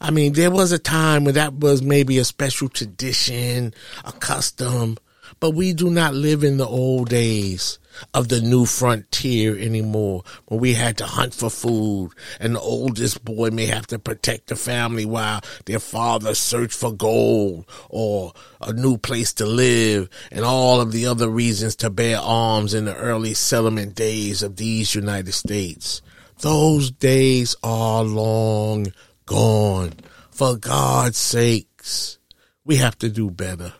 I 0.00 0.10
mean, 0.10 0.32
there 0.32 0.50
was 0.50 0.72
a 0.72 0.78
time 0.78 1.24
when 1.24 1.34
that 1.34 1.54
was 1.54 1.82
maybe 1.82 2.18
a 2.18 2.24
special 2.24 2.68
tradition, 2.68 3.74
a 4.04 4.10
custom, 4.10 4.98
but 5.38 5.50
we 5.50 5.72
do 5.72 5.88
not 5.88 6.14
live 6.14 6.42
in 6.42 6.56
the 6.56 6.66
old 6.66 7.10
days 7.10 7.78
of 8.14 8.28
the 8.28 8.40
new 8.40 8.66
frontier 8.66 9.58
anymore 9.58 10.22
when 10.46 10.60
we 10.60 10.74
had 10.74 10.96
to 10.98 11.06
hunt 11.06 11.34
for 11.34 11.50
food 11.50 12.10
and 12.40 12.54
the 12.54 12.60
oldest 12.60 13.24
boy 13.24 13.50
may 13.50 13.66
have 13.66 13.86
to 13.86 13.98
protect 13.98 14.48
the 14.48 14.56
family 14.56 15.04
while 15.04 15.40
their 15.66 15.78
father 15.78 16.34
searched 16.34 16.78
for 16.78 16.92
gold 16.92 17.64
or 17.88 18.32
a 18.60 18.72
new 18.72 18.96
place 18.96 19.32
to 19.32 19.46
live 19.46 20.08
and 20.30 20.44
all 20.44 20.80
of 20.80 20.92
the 20.92 21.06
other 21.06 21.28
reasons 21.28 21.76
to 21.76 21.90
bear 21.90 22.18
arms 22.18 22.74
in 22.74 22.84
the 22.84 22.96
early 22.96 23.34
settlement 23.34 23.94
days 23.94 24.42
of 24.42 24.56
these 24.56 24.94
United 24.94 25.32
States. 25.32 26.02
Those 26.40 26.90
days 26.90 27.54
are 27.62 28.02
long 28.02 28.92
gone. 29.26 29.92
For 30.30 30.56
God's 30.56 31.18
sakes, 31.18 32.18
we 32.64 32.76
have 32.76 32.98
to 32.98 33.08
do 33.08 33.30
better. 33.30 33.74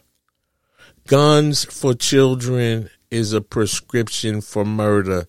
Guns 1.07 1.65
for 1.65 1.95
children 1.95 2.89
is 3.13 3.35
a 3.35 3.43
prescription 3.43 4.41
for 4.41 4.65
murder, 4.65 5.27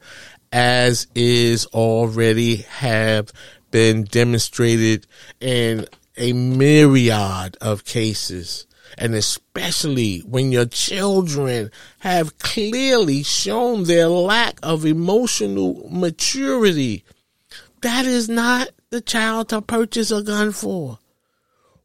as 0.52 1.06
is 1.13 1.66
already 1.68 2.58
have 2.58 3.32
been 3.72 4.06
demonstrated 4.06 5.06
in 5.42 5.86
a 6.16 6.32
myriad 6.32 7.58
of 7.60 7.84
cases. 7.84 8.66
And 8.98 9.13
especially 9.16 10.20
when 10.20 10.52
your 10.52 10.66
children 10.66 11.72
have 12.00 12.38
clearly 12.38 13.24
shown 13.24 13.84
their 13.84 14.08
lack 14.08 14.60
of 14.63 14.86
emotional 14.86 15.88
maturity, 15.92 17.04
that 17.82 18.06
is 18.06 18.30
not 18.30 18.70
the 18.92 19.02
child 19.02 19.50
to 19.50 19.62
purchase 19.62 20.12
a 20.12 20.22
gun 20.22 20.52
for 20.52 21.00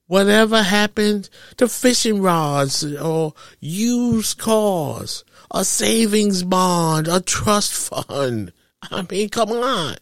whatever 0.06 0.62
happened 0.62 1.28
to 1.56 1.68
fishing 1.68 2.20
rods 2.20 2.84
or 2.84 3.34
used 3.60 4.38
cars 4.38 5.24
a 5.50 5.64
savings 5.64 6.42
bond, 6.42 7.08
a 7.08 7.20
trust 7.20 7.72
fund. 7.72 8.52
I 8.82 9.06
mean, 9.10 9.28
come 9.28 9.50
on. 9.50 9.96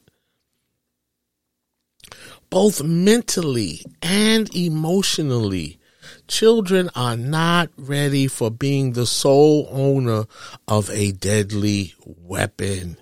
Both 2.51 2.83
mentally 2.83 3.85
and 4.03 4.55
emotionally, 4.55 5.79
children 6.29 6.91
are 6.95 7.17
not 7.17 7.71
ready 7.77 8.29
for 8.29 8.51
being 8.51 8.93
the 8.93 9.07
sole 9.07 9.69
owner 9.71 10.27
of 10.69 10.91
a 10.91 11.13
deadly 11.13 11.95
weapon 12.05 12.97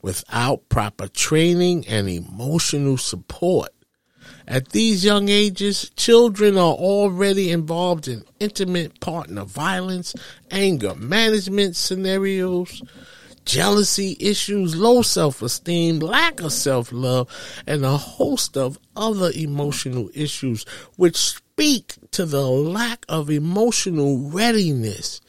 without 0.00 0.68
proper 0.68 1.08
training 1.08 1.86
and 1.88 2.08
emotional 2.08 2.96
support. 2.96 3.70
At 4.48 4.70
these 4.70 5.04
young 5.04 5.28
ages, 5.28 5.90
children 5.96 6.56
are 6.56 6.74
already 6.74 7.50
involved 7.50 8.08
in 8.08 8.24
intimate 8.38 9.00
partner 9.00 9.44
violence, 9.44 10.14
anger 10.50 10.94
management 10.94 11.76
scenarios, 11.76 12.82
jealousy 13.44 14.16
issues, 14.20 14.76
low 14.76 15.02
self 15.02 15.42
esteem, 15.42 16.00
lack 16.00 16.40
of 16.40 16.52
self 16.52 16.92
love, 16.92 17.28
and 17.66 17.84
a 17.84 17.96
host 17.96 18.56
of 18.56 18.78
other 18.94 19.30
emotional 19.34 20.10
issues 20.14 20.64
which 20.96 21.16
speak 21.16 21.94
to 22.10 22.26
the 22.26 22.46
lack 22.46 23.06
of 23.08 23.30
emotional 23.30 24.30
readiness 24.30 25.20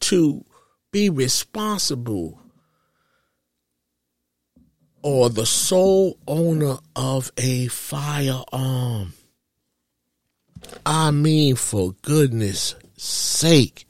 to 0.00 0.44
be 0.90 1.08
responsible 1.08 2.40
or 5.06 5.30
the 5.30 5.46
sole 5.46 6.18
owner 6.26 6.78
of 6.96 7.30
a 7.36 7.68
firearm. 7.68 9.12
I 10.84 11.12
mean, 11.12 11.54
for 11.54 11.94
goodness 12.02 12.74
sake, 12.96 13.86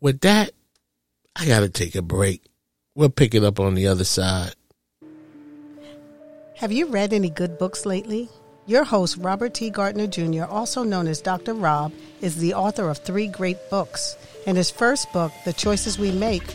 with 0.00 0.20
that, 0.20 0.52
I 1.34 1.46
got 1.46 1.60
to 1.60 1.68
take 1.68 1.96
a 1.96 2.02
break. 2.02 2.44
We'll 2.94 3.08
pick 3.08 3.34
it 3.34 3.42
up 3.42 3.58
on 3.58 3.74
the 3.74 3.88
other 3.88 4.04
side. 4.04 4.54
Have 6.58 6.70
you 6.70 6.86
read 6.86 7.12
any 7.12 7.28
good 7.28 7.58
books 7.58 7.84
lately? 7.84 8.28
Your 8.66 8.84
host, 8.84 9.16
Robert 9.16 9.52
T. 9.52 9.68
Gardner 9.68 10.06
Jr., 10.06 10.44
also 10.44 10.84
known 10.84 11.08
as 11.08 11.20
Dr. 11.20 11.54
Rob, 11.54 11.92
is 12.20 12.36
the 12.36 12.54
author 12.54 12.88
of 12.88 12.98
three 12.98 13.26
great 13.26 13.58
books. 13.68 14.16
In 14.46 14.54
his 14.54 14.70
first 14.70 15.12
book, 15.12 15.32
The 15.44 15.52
Choices 15.52 15.98
We 15.98 16.12
Make, 16.12 16.54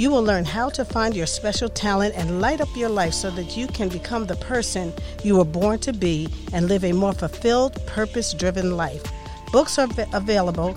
you 0.00 0.10
will 0.10 0.22
learn 0.22 0.46
how 0.46 0.70
to 0.70 0.82
find 0.82 1.14
your 1.14 1.26
special 1.26 1.68
talent 1.68 2.14
and 2.16 2.40
light 2.40 2.62
up 2.62 2.74
your 2.74 2.88
life 2.88 3.12
so 3.12 3.30
that 3.30 3.54
you 3.54 3.66
can 3.66 3.90
become 3.90 4.24
the 4.24 4.36
person 4.36 4.94
you 5.22 5.36
were 5.36 5.44
born 5.44 5.78
to 5.78 5.92
be 5.92 6.26
and 6.54 6.68
live 6.68 6.82
a 6.84 6.92
more 6.92 7.12
fulfilled, 7.12 7.74
purpose 7.86 8.32
driven 8.32 8.78
life. 8.78 9.02
Books 9.52 9.78
are 9.78 9.86
available 10.14 10.74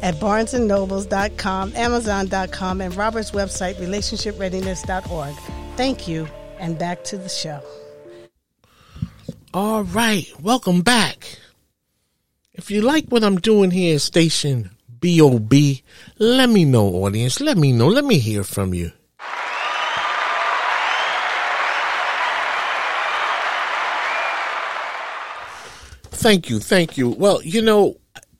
at 0.00 0.14
barnesandnobles.com, 0.14 1.74
amazon.com, 1.76 2.80
and 2.80 2.96
Robert's 2.96 3.32
website, 3.32 3.74
relationshipreadiness.org. 3.74 5.34
Thank 5.76 6.08
you, 6.08 6.26
and 6.58 6.78
back 6.78 7.04
to 7.04 7.18
the 7.18 7.28
show. 7.28 7.60
All 9.52 9.84
right, 9.84 10.32
welcome 10.40 10.80
back. 10.80 11.38
If 12.54 12.70
you 12.70 12.80
like 12.80 13.08
what 13.08 13.22
I'm 13.22 13.36
doing 13.36 13.70
here, 13.70 13.98
station 13.98 14.70
B-O-B. 15.02 15.82
Let 16.18 16.48
me 16.48 16.64
know, 16.64 16.86
audience. 16.86 17.40
Let 17.40 17.58
me 17.58 17.72
know. 17.72 17.88
Let 17.88 18.04
me 18.04 18.18
hear 18.18 18.44
from 18.44 18.72
you. 18.72 18.92
Thank 26.04 26.48
you. 26.48 26.60
Thank 26.60 26.96
you. 26.96 27.10
Well, 27.10 27.42
you 27.42 27.60
know, 27.60 27.96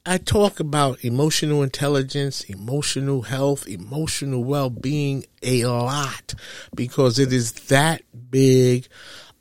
I 0.06 0.18
talk 0.18 0.60
about 0.60 1.04
emotional 1.04 1.64
intelligence, 1.64 2.44
emotional 2.44 3.22
health, 3.22 3.66
emotional 3.66 4.44
well-being 4.44 5.24
a 5.42 5.64
lot 5.64 6.34
because 6.76 7.18
it 7.18 7.32
is 7.32 7.52
that 7.68 8.02
big 8.30 8.86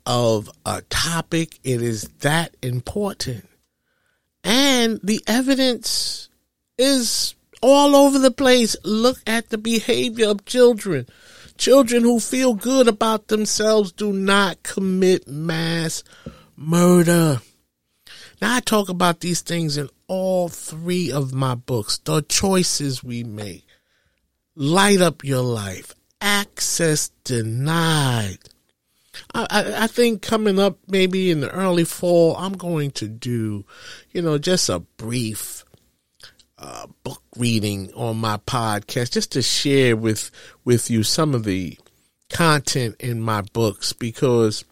of 0.06 0.50
a 0.66 0.82
topic. 0.82 1.60
It 1.62 1.82
is 1.82 2.08
that 2.20 2.56
important. 2.62 3.48
And 4.42 4.98
the 5.04 5.22
evidence 5.28 6.28
is 6.78 7.34
all 7.60 7.94
over 7.94 8.18
the 8.18 8.30
place. 8.30 8.76
Look 8.84 9.18
at 9.26 9.50
the 9.50 9.58
behavior 9.58 10.28
of 10.28 10.44
children. 10.44 11.06
Children 11.56 12.02
who 12.02 12.18
feel 12.18 12.54
good 12.54 12.88
about 12.88 13.28
themselves 13.28 13.92
do 13.92 14.12
not 14.12 14.62
commit 14.62 15.28
mass 15.28 16.02
murder. 16.56 17.40
Now 18.40 18.56
I 18.56 18.60
talk 18.60 18.88
about 18.88 19.20
these 19.20 19.40
things 19.40 19.76
in 19.76 19.88
all 20.08 20.48
three 20.48 21.12
of 21.12 21.32
my 21.32 21.54
books. 21.54 21.98
The 21.98 22.22
choices 22.22 23.04
we 23.04 23.22
make. 23.22 23.64
Light 24.56 25.00
up 25.00 25.24
your 25.24 25.42
life. 25.42 25.94
Access 26.20 27.10
denied. 27.24 28.38
I, 29.34 29.46
I, 29.50 29.84
I 29.84 29.86
think 29.86 30.22
coming 30.22 30.58
up 30.58 30.78
maybe 30.88 31.30
in 31.30 31.40
the 31.40 31.50
early 31.50 31.84
fall, 31.84 32.36
I'm 32.36 32.54
going 32.54 32.90
to 32.92 33.08
do, 33.08 33.64
you 34.10 34.22
know, 34.22 34.38
just 34.38 34.68
a 34.68 34.80
brief 34.80 35.64
uh, 36.62 36.86
book 37.02 37.22
reading 37.36 37.92
on 37.94 38.16
my 38.16 38.36
podcast 38.36 39.12
just 39.12 39.32
to 39.32 39.42
share 39.42 39.96
with 39.96 40.30
with 40.64 40.90
you 40.90 41.02
some 41.02 41.34
of 41.34 41.44
the 41.44 41.76
content 42.30 42.94
in 43.00 43.20
my 43.20 43.42
books 43.52 43.92
because 43.92 44.64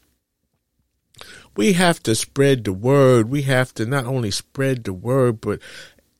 we 1.56 1.72
have 1.74 2.02
to 2.04 2.14
spread 2.14 2.64
the 2.64 2.72
word. 2.72 3.28
We 3.28 3.42
have 3.42 3.74
to 3.74 3.86
not 3.86 4.06
only 4.06 4.30
spread 4.30 4.84
the 4.84 4.92
word, 4.92 5.40
but 5.40 5.60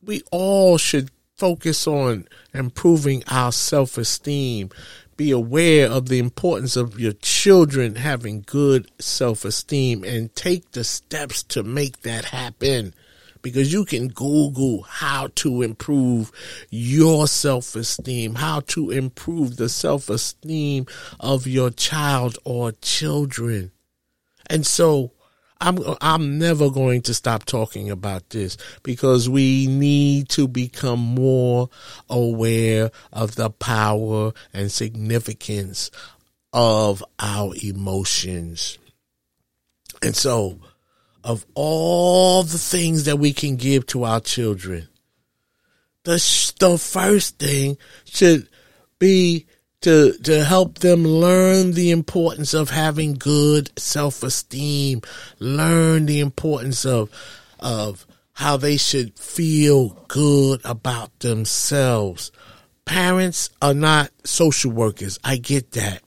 we 0.02 0.22
all 0.30 0.76
should 0.76 1.10
focus 1.36 1.86
on 1.86 2.26
improving 2.52 3.22
our 3.28 3.52
self 3.52 3.96
esteem. 3.96 4.70
Be 5.16 5.30
aware 5.30 5.88
of 5.88 6.08
the 6.08 6.18
importance 6.18 6.76
of 6.76 6.98
your 6.98 7.12
children 7.12 7.94
having 7.94 8.42
good 8.46 8.90
self 8.98 9.44
esteem 9.44 10.02
and 10.02 10.34
take 10.34 10.72
the 10.72 10.82
steps 10.82 11.42
to 11.44 11.62
make 11.62 12.00
that 12.02 12.26
happen 12.26 12.94
because 13.42 13.72
you 13.72 13.84
can 13.84 14.08
Google 14.08 14.82
how 14.82 15.28
to 15.36 15.62
improve 15.62 16.32
your 16.70 17.26
self 17.26 17.74
esteem, 17.74 18.34
how 18.34 18.60
to 18.68 18.90
improve 18.90 19.56
the 19.56 19.68
self 19.68 20.08
esteem 20.08 20.86
of 21.18 21.46
your 21.46 21.70
child 21.70 22.38
or 22.44 22.72
children. 22.72 23.72
And 24.48 24.66
so 24.66 25.12
I'm, 25.60 25.78
I'm 26.00 26.38
never 26.38 26.70
going 26.70 27.02
to 27.02 27.14
stop 27.14 27.44
talking 27.44 27.90
about 27.90 28.30
this 28.30 28.56
because 28.82 29.28
we 29.28 29.66
need 29.66 30.30
to 30.30 30.48
become 30.48 31.00
more 31.00 31.68
aware 32.08 32.90
of 33.12 33.34
the 33.34 33.50
power 33.50 34.32
and 34.54 34.72
significance 34.72 35.90
of 36.52 37.04
our 37.18 37.52
emotions. 37.62 38.78
And 40.02 40.16
so 40.16 40.58
of 41.24 41.46
all 41.54 42.42
the 42.42 42.58
things 42.58 43.04
that 43.04 43.18
we 43.18 43.32
can 43.32 43.56
give 43.56 43.86
to 43.86 44.04
our 44.04 44.20
children, 44.20 44.88
the, 46.04 46.52
the 46.58 46.78
first 46.78 47.38
thing 47.38 47.76
should 48.04 48.48
be 48.98 49.46
to, 49.82 50.12
to 50.18 50.44
help 50.44 50.78
them 50.78 51.06
learn 51.06 51.72
the 51.72 51.90
importance 51.90 52.54
of 52.54 52.70
having 52.70 53.14
good 53.14 53.70
self-esteem, 53.78 55.02
learn 55.38 56.06
the 56.06 56.20
importance 56.20 56.84
of, 56.84 57.10
of 57.58 58.06
how 58.32 58.56
they 58.56 58.76
should 58.76 59.18
feel 59.18 59.90
good 60.08 60.60
about 60.64 61.18
themselves. 61.20 62.30
Parents 62.84 63.50
are 63.62 63.74
not 63.74 64.10
social 64.24 64.70
workers. 64.70 65.18
I 65.24 65.36
get 65.36 65.72
that. 65.72 66.02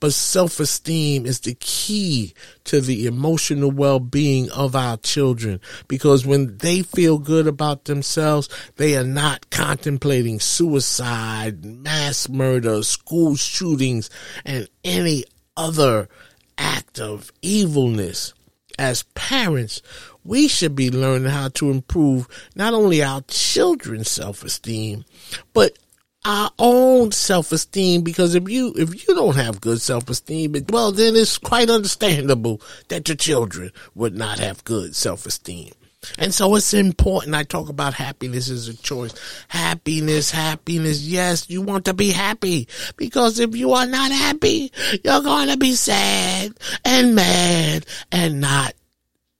But 0.00 0.12
self 0.12 0.60
esteem 0.60 1.26
is 1.26 1.40
the 1.40 1.54
key 1.54 2.34
to 2.64 2.80
the 2.80 3.06
emotional 3.06 3.70
well 3.70 4.00
being 4.00 4.50
of 4.50 4.76
our 4.76 4.96
children 4.98 5.60
because 5.88 6.26
when 6.26 6.58
they 6.58 6.82
feel 6.82 7.18
good 7.18 7.46
about 7.46 7.84
themselves, 7.84 8.48
they 8.76 8.96
are 8.96 9.04
not 9.04 9.50
contemplating 9.50 10.40
suicide, 10.40 11.64
mass 11.64 12.28
murder, 12.28 12.82
school 12.82 13.36
shootings, 13.36 14.10
and 14.44 14.68
any 14.84 15.24
other 15.56 16.08
act 16.56 17.00
of 17.00 17.32
evilness. 17.42 18.34
As 18.78 19.02
parents, 19.14 19.82
we 20.22 20.46
should 20.46 20.76
be 20.76 20.90
learning 20.90 21.30
how 21.30 21.48
to 21.48 21.70
improve 21.70 22.28
not 22.54 22.74
only 22.74 23.02
our 23.02 23.22
children's 23.22 24.10
self 24.10 24.44
esteem, 24.44 25.04
but 25.52 25.76
our 26.24 26.50
own 26.58 27.12
self-esteem 27.12 28.02
because 28.02 28.34
if 28.34 28.48
you 28.48 28.72
if 28.76 29.06
you 29.06 29.14
don't 29.14 29.36
have 29.36 29.60
good 29.60 29.80
self-esteem 29.80 30.54
well 30.68 30.90
then 30.90 31.14
it's 31.14 31.38
quite 31.38 31.70
understandable 31.70 32.60
that 32.88 33.08
your 33.08 33.16
children 33.16 33.70
would 33.94 34.16
not 34.16 34.38
have 34.38 34.64
good 34.64 34.94
self-esteem. 34.96 35.72
And 36.16 36.32
so 36.32 36.54
it's 36.54 36.74
important 36.74 37.34
i 37.34 37.42
talk 37.44 37.68
about 37.68 37.94
happiness 37.94 38.50
as 38.50 38.68
a 38.68 38.76
choice. 38.76 39.14
Happiness 39.48 40.30
happiness 40.30 41.02
yes 41.02 41.48
you 41.48 41.62
want 41.62 41.84
to 41.84 41.94
be 41.94 42.10
happy. 42.10 42.68
Because 42.96 43.38
if 43.38 43.54
you 43.54 43.72
are 43.72 43.86
not 43.86 44.10
happy 44.10 44.72
you're 45.04 45.22
going 45.22 45.48
to 45.48 45.56
be 45.56 45.72
sad 45.72 46.52
and 46.84 47.14
mad 47.14 47.86
and 48.10 48.40
not 48.40 48.74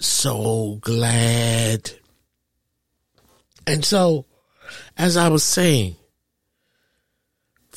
so 0.00 0.78
glad. 0.80 1.90
And 3.66 3.84
so 3.84 4.26
as 4.96 5.16
i 5.16 5.28
was 5.28 5.42
saying 5.42 5.96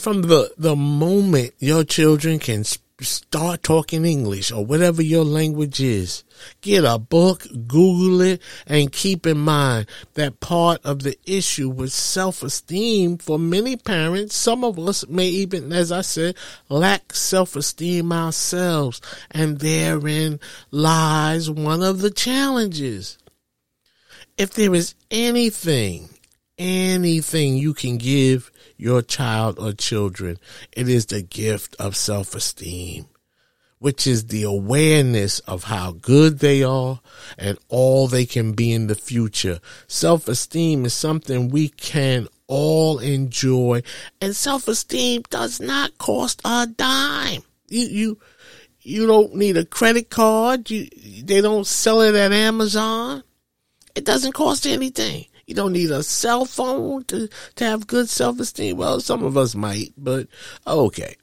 from 0.02 0.24
the, 0.24 0.52
the 0.58 0.76
moment 0.76 1.54
your 1.60 1.84
children 1.84 2.40
can 2.40 2.64
start 3.00 3.64
talking 3.64 4.06
English 4.06 4.52
or 4.52 4.66
whatever 4.66 5.02
your 5.02 5.24
language 5.24 5.80
is. 5.80 6.24
Get 6.62 6.84
a 6.84 6.98
book, 6.98 7.46
Google 7.68 8.22
it, 8.22 8.42
and 8.66 8.92
keep 8.92 9.26
in 9.26 9.38
mind 9.38 9.88
that 10.16 10.40
part 10.40 10.82
of 10.84 11.04
the 11.04 11.18
issue 11.26 11.70
with 11.70 11.92
self-esteem 11.92 13.18
for 13.18 13.38
many 13.38 13.76
parents, 13.76 14.36
some 14.36 14.64
of 14.64 14.80
us 14.80 15.08
may 15.08 15.28
even, 15.28 15.72
as 15.72 15.92
I 15.92 16.02
said, 16.02 16.36
lack 16.70 17.14
self-esteem 17.14 18.12
ourselves. 18.12 19.02
And 19.30 19.60
therein 19.60 20.40
lies 20.72 21.50
one 21.50 21.84
of 21.84 22.02
the 22.02 22.12
challenges. 22.12 23.18
If 24.38 24.54
there 24.54 24.74
is 24.74 24.96
anything, 25.12 26.10
anything 26.58 27.58
you 27.58 27.74
can 27.74 27.98
give 27.98 28.52
your 28.82 29.04
child 29.04 29.60
or 29.60 29.74
children, 29.74 30.38
it 30.72 30.89
is 30.89 31.06
the 31.06 31.22
gift 31.22 31.76
of 31.80 31.96
self 31.96 32.34
esteem, 32.34 33.06
which 33.78 34.08
is 34.08 34.28
the 34.28 34.44
awareness 34.44 35.39
of 35.41 35.65
how 35.65 35.91
good 35.91 36.39
they 36.39 36.63
are 36.63 37.00
and 37.38 37.60
all 37.70 38.08
they 38.08 38.26
can 38.26 38.54
be 38.54 38.74
in 38.74 38.88
the 38.88 38.96
future. 38.96 39.60
Self 39.88 40.28
esteem 40.28 40.86
is 40.86 40.96
something 40.96 41.50
we 41.50 41.70
can 41.70 42.28
all 42.48 42.98
enjoy, 43.00 43.84
and 44.20 44.36
self 44.36 44.67
esteem 44.67 45.22
does 45.30 45.60
not 45.60 45.98
cost 46.00 46.41
a 46.44 46.67
dime. 46.67 47.44
You, 47.70 47.86
you, 47.86 48.20
you 48.82 49.06
don't 49.06 49.36
need 49.36 49.58
a 49.58 49.63
credit 49.63 50.10
card. 50.10 50.72
You, 50.72 50.89
they 51.24 51.39
don't 51.39 51.67
sell 51.67 52.02
it 52.02 52.15
at 52.15 52.32
Amazon. 52.32 53.24
It 53.94 54.06
doesn't 54.06 54.34
cost 54.34 54.65
anything. 54.65 55.26
You 55.52 55.56
don't 55.56 55.74
need 55.74 55.92
a 55.92 56.02
cell 56.02 56.46
phone 56.46 57.04
to, 57.10 57.28
to 57.56 57.66
have 57.66 57.86
good 57.86 58.08
self 58.08 58.40
esteem. 58.40 58.78
Well, 58.78 59.02
some 59.02 59.22
of 59.22 59.36
us 59.36 59.54
might, 59.54 59.92
but 59.98 60.30
okay. 60.66 61.18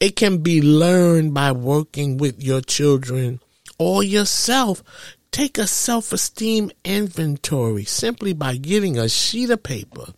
It 0.00 0.16
can 0.16 0.42
be 0.42 0.60
learned 0.60 1.32
by 1.32 1.52
working 1.52 2.18
with 2.18 2.42
your 2.42 2.60
children 2.60 3.40
or 3.78 4.02
yourself. 4.02 4.82
Take 5.30 5.56
a 5.56 5.66
self 5.66 6.12
esteem 6.12 6.70
inventory 6.84 7.84
simply 7.84 8.34
by 8.34 8.58
getting 8.58 8.98
a 8.98 9.08
sheet 9.08 9.48
of 9.48 9.62
paper 9.62 10.12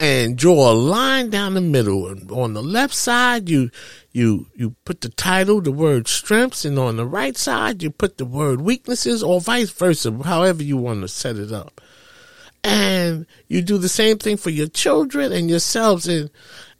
and 0.00 0.38
draw 0.38 0.72
a 0.72 0.72
line 0.72 1.28
down 1.28 1.52
the 1.52 1.60
middle. 1.60 2.08
And 2.08 2.32
on 2.32 2.54
the 2.54 2.62
left 2.62 2.94
side, 2.94 3.50
you 3.50 3.70
you 4.10 4.46
you 4.54 4.74
put 4.84 5.02
the 5.02 5.10
title, 5.10 5.60
the 5.60 5.70
word 5.70 6.08
strengths, 6.08 6.64
and 6.64 6.78
on 6.78 6.96
the 6.96 7.06
right 7.06 7.36
side, 7.36 7.82
you 7.82 7.90
put 7.90 8.16
the 8.16 8.24
word 8.24 8.62
weaknesses, 8.62 9.22
or 9.22 9.40
vice 9.40 9.70
versa, 9.70 10.10
however 10.24 10.62
you 10.62 10.78
want 10.78 11.02
to 11.02 11.08
set 11.08 11.36
it 11.36 11.52
up. 11.52 11.80
And 12.64 13.26
you 13.46 13.62
do 13.62 13.78
the 13.78 13.88
same 13.88 14.18
thing 14.18 14.38
for 14.38 14.50
your 14.50 14.68
children 14.68 15.32
and 15.32 15.50
yourselves, 15.50 16.08
and 16.08 16.30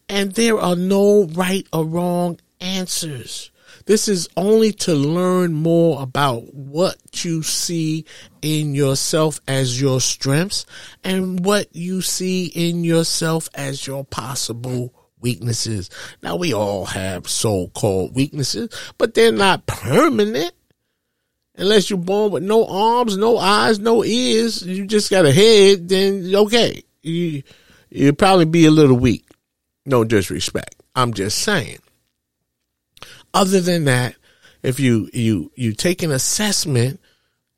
and 0.09 0.33
there 0.33 0.59
are 0.59 0.77
no 0.77 1.27
right 1.27 1.67
or 1.73 1.85
wrong 1.85 2.41
answers. 2.61 3.50
This 3.91 4.07
is 4.07 4.29
only 4.37 4.71
to 4.87 4.95
learn 4.95 5.53
more 5.53 6.01
about 6.01 6.55
what 6.55 7.25
you 7.25 7.43
see 7.43 8.05
in 8.41 8.73
yourself 8.73 9.41
as 9.49 9.81
your 9.81 10.01
strengths 10.01 10.65
and 11.03 11.45
what 11.45 11.75
you 11.75 12.01
see 12.01 12.47
in 12.47 12.85
yourself 12.85 13.49
as 13.53 13.85
your 13.85 14.05
possible 14.05 14.95
weaknesses. 15.21 15.91
Now 16.23 16.37
we 16.37 16.55
all 16.55 16.85
have 16.85 17.29
so-called 17.29 18.15
weaknesses, 18.15 18.69
but 18.97 19.15
they're 19.15 19.33
not 19.33 19.67
permanent. 19.67 20.53
Unless 21.57 21.91
you're 21.91 21.99
born 21.99 22.31
with 22.31 22.45
no 22.45 22.69
arms, 22.69 23.17
no 23.17 23.39
eyes, 23.39 23.81
no 23.81 24.05
ears, 24.05 24.65
you 24.65 24.87
just 24.87 25.11
got 25.11 25.27
a 25.27 25.33
head, 25.33 25.89
then 25.89 26.33
okay. 26.33 26.85
You, 27.03 27.43
you'll 27.89 28.15
probably 28.15 28.45
be 28.45 28.67
a 28.67 28.71
little 28.71 28.97
weak. 28.97 29.27
No 29.85 30.05
disrespect. 30.05 30.81
I'm 30.95 31.13
just 31.13 31.39
saying. 31.39 31.81
Other 33.33 33.61
than 33.61 33.85
that, 33.85 34.17
if 34.63 34.81
you, 34.81 35.09
you, 35.13 35.53
you 35.55 35.73
take 35.73 36.03
an 36.03 36.11
assessment, 36.11 37.01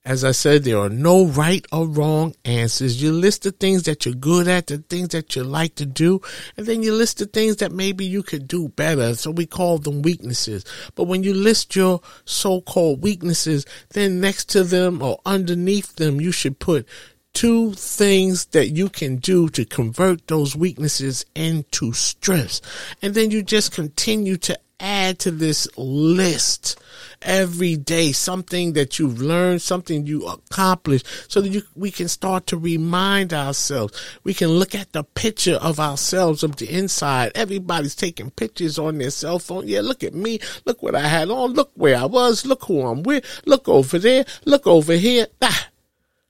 as 0.04 0.24
I 0.24 0.32
said, 0.32 0.64
there 0.64 0.78
are 0.78 0.88
no 0.88 1.26
right 1.26 1.64
or 1.72 1.86
wrong 1.86 2.34
answers. 2.44 3.00
You 3.00 3.12
list 3.12 3.44
the 3.44 3.52
things 3.52 3.84
that 3.84 4.04
you're 4.04 4.16
good 4.16 4.48
at, 4.48 4.66
the 4.66 4.78
things 4.78 5.08
that 5.10 5.36
you 5.36 5.44
like 5.44 5.76
to 5.76 5.86
do, 5.86 6.20
and 6.56 6.66
then 6.66 6.82
you 6.82 6.92
list 6.92 7.18
the 7.18 7.26
things 7.26 7.56
that 7.56 7.70
maybe 7.70 8.04
you 8.04 8.24
could 8.24 8.48
do 8.48 8.68
better. 8.68 9.14
So 9.14 9.30
we 9.30 9.46
call 9.46 9.78
them 9.78 10.02
weaknesses. 10.02 10.64
But 10.96 11.04
when 11.04 11.22
you 11.22 11.32
list 11.34 11.76
your 11.76 12.00
so-called 12.24 13.02
weaknesses, 13.02 13.64
then 13.90 14.20
next 14.20 14.48
to 14.50 14.64
them 14.64 15.02
or 15.02 15.20
underneath 15.24 15.94
them, 15.96 16.20
you 16.20 16.32
should 16.32 16.58
put 16.58 16.86
two 17.32 17.72
things 17.74 18.46
that 18.46 18.70
you 18.70 18.88
can 18.88 19.16
do 19.16 19.48
to 19.50 19.64
convert 19.64 20.26
those 20.26 20.56
weaknesses 20.56 21.24
into 21.34 21.92
strengths. 21.92 22.60
And 23.00 23.14
then 23.14 23.30
you 23.30 23.42
just 23.42 23.72
continue 23.72 24.36
to 24.38 24.58
add 24.82 25.18
to 25.20 25.30
this 25.30 25.68
list 25.78 26.78
every 27.22 27.76
day 27.76 28.12
something 28.12 28.72
that 28.72 28.98
you've 28.98 29.22
learned, 29.22 29.62
something 29.62 30.06
you 30.06 30.26
accomplished, 30.26 31.06
so 31.30 31.40
that 31.40 31.48
you, 31.48 31.62
we 31.74 31.90
can 31.90 32.08
start 32.08 32.46
to 32.48 32.56
remind 32.56 33.32
ourselves. 33.32 33.98
We 34.24 34.34
can 34.34 34.48
look 34.48 34.74
at 34.74 34.92
the 34.92 35.04
picture 35.04 35.54
of 35.54 35.80
ourselves 35.80 36.42
of 36.42 36.56
the 36.56 36.68
inside. 36.68 37.32
Everybody's 37.34 37.94
taking 37.94 38.30
pictures 38.30 38.78
on 38.78 38.98
their 38.98 39.10
cell 39.10 39.38
phone. 39.38 39.68
Yeah, 39.68 39.80
look 39.80 40.04
at 40.04 40.14
me. 40.14 40.40
Look 40.64 40.82
what 40.82 40.94
I 40.94 41.06
had 41.06 41.30
on. 41.30 41.52
Look 41.52 41.70
where 41.74 41.96
I 41.96 42.04
was. 42.04 42.44
Look 42.44 42.64
who 42.64 42.82
I'm 42.82 43.02
with. 43.02 43.24
Look 43.46 43.68
over 43.68 43.98
there. 43.98 44.24
Look 44.44 44.66
over 44.66 44.94
here. 44.94 45.28
Ah, 45.40 45.68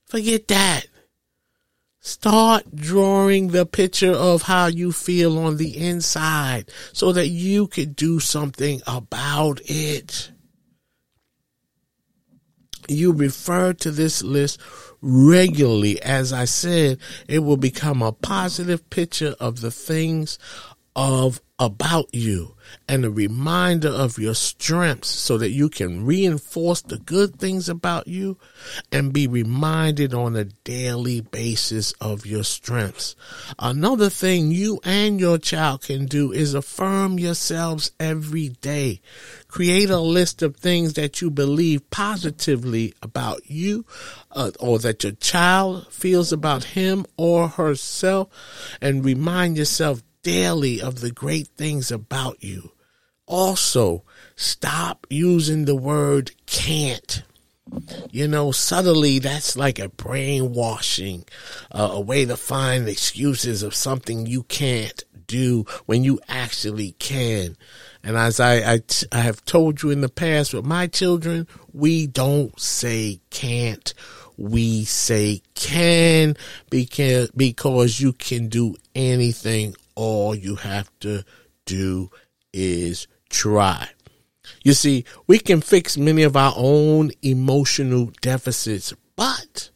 forget 0.06 0.46
that. 0.48 0.86
Start 2.04 2.74
drawing 2.74 3.48
the 3.48 3.64
picture 3.64 4.10
of 4.10 4.42
how 4.42 4.66
you 4.66 4.90
feel 4.90 5.38
on 5.38 5.56
the 5.56 5.78
inside 5.78 6.68
so 6.92 7.12
that 7.12 7.28
you 7.28 7.68
could 7.68 7.94
do 7.94 8.18
something 8.18 8.82
about 8.88 9.60
it. 9.66 10.32
You 12.88 13.12
refer 13.12 13.72
to 13.74 13.92
this 13.92 14.20
list 14.20 14.60
regularly. 15.00 16.02
As 16.02 16.32
I 16.32 16.46
said, 16.46 16.98
it 17.28 17.38
will 17.38 17.56
become 17.56 18.02
a 18.02 18.10
positive 18.10 18.90
picture 18.90 19.36
of 19.38 19.60
the 19.60 19.70
things 19.70 20.40
of 20.96 21.40
about 21.62 22.12
you 22.12 22.56
and 22.88 23.04
a 23.04 23.10
reminder 23.10 23.88
of 23.88 24.18
your 24.18 24.34
strengths 24.34 25.08
so 25.08 25.38
that 25.38 25.50
you 25.50 25.68
can 25.68 26.04
reinforce 26.04 26.82
the 26.82 26.98
good 26.98 27.36
things 27.36 27.68
about 27.68 28.08
you 28.08 28.36
and 28.90 29.12
be 29.12 29.28
reminded 29.28 30.12
on 30.12 30.34
a 30.34 30.44
daily 30.64 31.20
basis 31.20 31.92
of 32.00 32.26
your 32.26 32.42
strengths. 32.42 33.14
Another 33.60 34.10
thing 34.10 34.50
you 34.50 34.80
and 34.82 35.20
your 35.20 35.38
child 35.38 35.82
can 35.82 36.06
do 36.06 36.32
is 36.32 36.52
affirm 36.52 37.16
yourselves 37.16 37.92
every 38.00 38.48
day. 38.48 39.00
Create 39.46 39.88
a 39.88 40.00
list 40.00 40.42
of 40.42 40.56
things 40.56 40.94
that 40.94 41.20
you 41.20 41.30
believe 41.30 41.88
positively 41.90 42.92
about 43.02 43.48
you 43.48 43.84
uh, 44.32 44.50
or 44.58 44.80
that 44.80 45.04
your 45.04 45.12
child 45.12 45.86
feels 45.92 46.32
about 46.32 46.64
him 46.64 47.06
or 47.16 47.46
herself 47.46 48.28
and 48.80 49.04
remind 49.04 49.56
yourself 49.56 50.02
daily 50.22 50.80
of 50.80 51.00
the 51.00 51.10
great 51.10 51.48
things 51.56 51.90
about 51.90 52.42
you. 52.42 52.72
Also, 53.26 54.04
stop 54.36 55.06
using 55.08 55.64
the 55.64 55.76
word 55.76 56.32
can't. 56.46 57.22
You 58.10 58.28
know, 58.28 58.50
subtly, 58.52 59.18
that's 59.18 59.56
like 59.56 59.78
a 59.78 59.88
brainwashing, 59.88 61.24
uh, 61.70 61.90
a 61.92 62.00
way 62.00 62.24
to 62.26 62.36
find 62.36 62.88
excuses 62.88 63.62
of 63.62 63.74
something 63.74 64.26
you 64.26 64.42
can't 64.44 65.02
do 65.26 65.64
when 65.86 66.04
you 66.04 66.20
actually 66.28 66.92
can. 66.98 67.56
And 68.02 68.16
as 68.16 68.40
I, 68.40 68.74
I, 68.74 68.80
I 69.12 69.20
have 69.20 69.44
told 69.44 69.82
you 69.82 69.90
in 69.90 70.02
the 70.02 70.08
past 70.08 70.52
with 70.52 70.66
my 70.66 70.86
children, 70.88 71.46
we 71.72 72.06
don't 72.06 72.58
say 72.60 73.20
can't. 73.30 73.94
We 74.36 74.84
say 74.84 75.40
can 75.54 76.36
because, 76.68 77.30
because 77.30 78.00
you 78.00 78.12
can 78.12 78.48
do 78.48 78.74
anything 78.94 79.74
all 79.94 80.34
you 80.34 80.56
have 80.56 80.90
to 81.00 81.24
do 81.66 82.10
is 82.52 83.06
try. 83.28 83.88
You 84.64 84.72
see, 84.72 85.04
we 85.26 85.38
can 85.38 85.60
fix 85.60 85.96
many 85.96 86.22
of 86.22 86.36
our 86.36 86.54
own 86.56 87.10
emotional 87.22 88.10
deficits, 88.20 88.92
but 89.16 89.70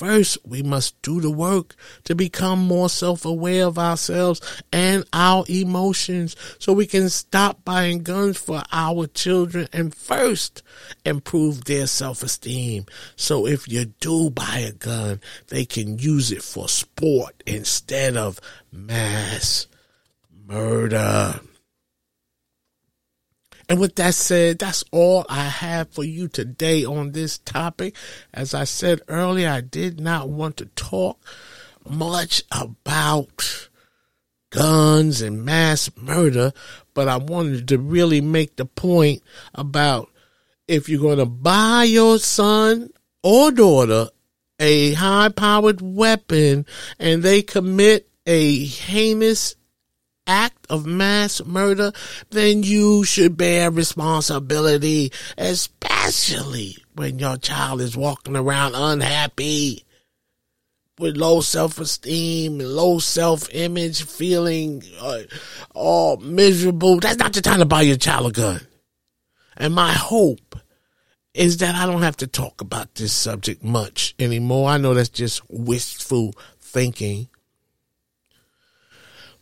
first 0.00 0.38
we 0.46 0.62
must 0.62 1.00
do 1.02 1.20
the 1.20 1.30
work 1.30 1.76
to 2.04 2.14
become 2.14 2.58
more 2.58 2.88
self-aware 2.88 3.66
of 3.66 3.78
ourselves 3.78 4.40
and 4.72 5.04
our 5.12 5.44
emotions 5.46 6.34
so 6.58 6.72
we 6.72 6.86
can 6.86 7.10
stop 7.10 7.62
buying 7.66 8.02
guns 8.02 8.38
for 8.38 8.62
our 8.72 9.06
children 9.08 9.68
and 9.74 9.94
first 9.94 10.62
improve 11.04 11.66
their 11.66 11.86
self-esteem. 11.86 12.86
So 13.16 13.46
if 13.46 13.68
you 13.68 13.84
do 14.00 14.30
buy 14.30 14.64
a 14.66 14.72
gun, 14.72 15.20
they 15.48 15.66
can 15.66 15.98
use 15.98 16.32
it 16.32 16.42
for 16.42 16.66
sport 16.66 17.42
instead 17.46 18.16
of 18.16 18.40
mass 18.72 19.66
murder. 20.46 21.40
And 23.70 23.78
with 23.78 23.94
that 23.94 24.14
said, 24.14 24.58
that's 24.58 24.82
all 24.90 25.24
I 25.28 25.44
have 25.44 25.90
for 25.90 26.02
you 26.02 26.26
today 26.26 26.84
on 26.84 27.12
this 27.12 27.38
topic. 27.38 27.94
As 28.34 28.52
I 28.52 28.64
said 28.64 29.00
earlier, 29.06 29.48
I 29.48 29.60
did 29.60 30.00
not 30.00 30.28
want 30.28 30.56
to 30.56 30.66
talk 30.74 31.24
much 31.88 32.42
about 32.50 33.68
guns 34.50 35.22
and 35.22 35.44
mass 35.44 35.88
murder, 35.96 36.52
but 36.94 37.06
I 37.06 37.18
wanted 37.18 37.68
to 37.68 37.78
really 37.78 38.20
make 38.20 38.56
the 38.56 38.64
point 38.64 39.22
about 39.54 40.10
if 40.66 40.88
you're 40.88 41.00
going 41.00 41.18
to 41.18 41.26
buy 41.26 41.84
your 41.84 42.18
son 42.18 42.90
or 43.22 43.52
daughter 43.52 44.08
a 44.58 44.94
high 44.94 45.28
powered 45.28 45.80
weapon 45.80 46.66
and 46.98 47.22
they 47.22 47.40
commit 47.40 48.08
a 48.26 48.64
heinous 48.64 49.54
act 50.30 50.64
of 50.70 50.86
mass 50.86 51.44
murder, 51.44 51.92
then 52.30 52.62
you 52.62 53.02
should 53.02 53.36
bear 53.36 53.70
responsibility, 53.70 55.12
especially 55.36 56.76
when 56.94 57.18
your 57.18 57.36
child 57.36 57.80
is 57.80 57.96
walking 57.96 58.36
around 58.36 58.74
unhappy 58.76 59.84
with 61.00 61.16
low 61.16 61.40
self-esteem, 61.40 62.58
low 62.58 62.98
self-image, 62.98 64.04
feeling 64.04 64.84
uh, 65.00 65.22
all 65.74 66.18
miserable. 66.18 67.00
That's 67.00 67.18
not 67.18 67.32
the 67.32 67.40
time 67.40 67.58
to 67.58 67.64
buy 67.64 67.82
your 67.82 67.96
child 67.96 68.28
a 68.28 68.32
gun. 68.32 68.60
And 69.56 69.74
my 69.74 69.92
hope 69.92 70.60
is 71.34 71.56
that 71.58 71.74
I 71.74 71.86
don't 71.86 72.02
have 72.02 72.18
to 72.18 72.26
talk 72.26 72.60
about 72.60 72.94
this 72.94 73.12
subject 73.12 73.64
much 73.64 74.14
anymore. 74.18 74.68
I 74.68 74.76
know 74.78 74.94
that's 74.94 75.08
just 75.08 75.42
wistful 75.48 76.34
thinking. 76.60 77.28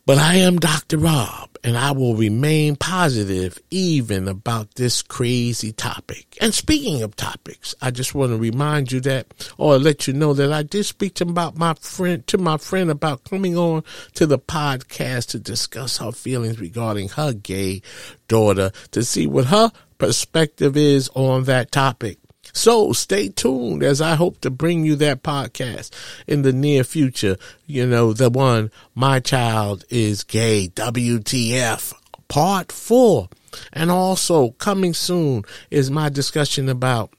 But 0.09 0.17
I 0.17 0.37
am 0.37 0.57
Dr. 0.57 0.97
Rob, 0.97 1.55
and 1.63 1.77
I 1.77 1.91
will 1.91 2.15
remain 2.15 2.75
positive 2.75 3.59
even 3.69 4.27
about 4.27 4.73
this 4.73 5.03
crazy 5.03 5.71
topic. 5.71 6.35
And 6.41 6.51
speaking 6.51 7.03
of 7.03 7.15
topics, 7.15 7.75
I 7.79 7.91
just 7.91 8.15
want 8.15 8.31
to 8.31 8.37
remind 8.39 8.91
you 8.91 9.01
that, 9.01 9.27
or 9.59 9.77
let 9.77 10.07
you 10.07 10.13
know 10.13 10.33
that 10.33 10.51
I 10.51 10.63
did 10.63 10.85
speak 10.85 11.13
to 11.13 11.25
about 11.25 11.59
my 11.59 11.75
friend, 11.75 12.25
to 12.25 12.39
my 12.39 12.57
friend 12.57 12.89
about 12.89 13.23
coming 13.23 13.55
on 13.55 13.83
to 14.15 14.25
the 14.25 14.39
podcast 14.39 15.27
to 15.27 15.39
discuss 15.39 15.99
her 15.99 16.11
feelings 16.11 16.59
regarding 16.59 17.09
her 17.09 17.31
gay 17.31 17.83
daughter 18.27 18.71
to 18.89 19.03
see 19.03 19.27
what 19.27 19.45
her 19.45 19.71
perspective 19.99 20.75
is 20.75 21.07
on 21.13 21.43
that 21.43 21.71
topic. 21.71 22.17
So 22.53 22.93
stay 22.93 23.29
tuned 23.29 23.83
as 23.83 24.01
I 24.01 24.15
hope 24.15 24.41
to 24.41 24.49
bring 24.49 24.85
you 24.85 24.95
that 24.97 25.23
podcast 25.23 25.91
in 26.27 26.41
the 26.41 26.53
near 26.53 26.83
future. 26.83 27.37
You 27.65 27.85
know, 27.85 28.13
the 28.13 28.29
one, 28.29 28.71
My 28.95 29.19
Child 29.19 29.85
is 29.89 30.23
Gay, 30.23 30.69
WTF, 30.69 31.93
part 32.27 32.71
four. 32.71 33.29
And 33.73 33.89
also 33.89 34.51
coming 34.51 34.93
soon 34.93 35.43
is 35.71 35.89
my 35.89 36.09
discussion 36.09 36.69
about 36.69 37.13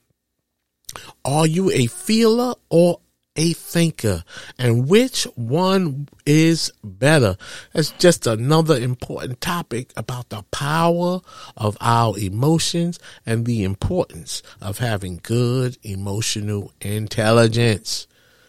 are 1.24 1.46
you 1.46 1.70
a 1.70 1.86
feeler 1.86 2.54
or 2.68 3.00
a 3.36 3.52
thinker 3.52 4.24
and 4.58 4.88
which 4.88 5.24
one 5.34 6.08
is 6.26 6.72
better. 6.82 7.36
That's 7.72 7.92
just 7.92 8.26
another 8.26 8.76
important 8.76 9.40
topic 9.40 9.92
about 9.96 10.28
the 10.30 10.42
power 10.50 11.20
of 11.56 11.76
our 11.80 12.18
emotions 12.18 12.98
and 13.24 13.46
the 13.46 13.62
importance 13.64 14.42
of 14.60 14.78
having 14.78 15.20
good 15.22 15.78
emotional 15.82 16.72
intelligence. 16.80 18.06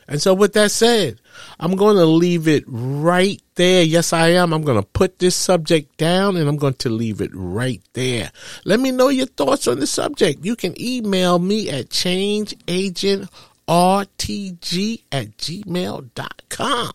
And 0.07 0.21
so 0.21 0.33
with 0.33 0.51
that 0.53 0.71
said, 0.71 1.21
I'm 1.57 1.77
going 1.77 1.95
to 1.95 2.05
leave 2.05 2.47
it 2.49 2.65
right 2.67 3.41
there. 3.55 3.81
Yes, 3.83 4.11
I 4.11 4.29
am. 4.29 4.51
I'm 4.51 4.63
going 4.63 4.81
to 4.81 4.85
put 4.85 5.19
this 5.19 5.37
subject 5.37 5.95
down 5.97 6.35
and 6.35 6.49
I'm 6.49 6.57
going 6.57 6.73
to 6.75 6.89
leave 6.89 7.21
it 7.21 7.31
right 7.33 7.81
there. 7.93 8.29
Let 8.65 8.81
me 8.81 8.91
know 8.91 9.07
your 9.07 9.27
thoughts 9.27 9.69
on 9.69 9.79
the 9.79 9.87
subject. 9.87 10.43
You 10.43 10.57
can 10.57 10.79
email 10.81 11.39
me 11.39 11.69
at 11.69 11.91
changeagent 11.91 13.29
rtg 13.71 15.03
at 15.13 15.37
gmail.com. 15.37 16.91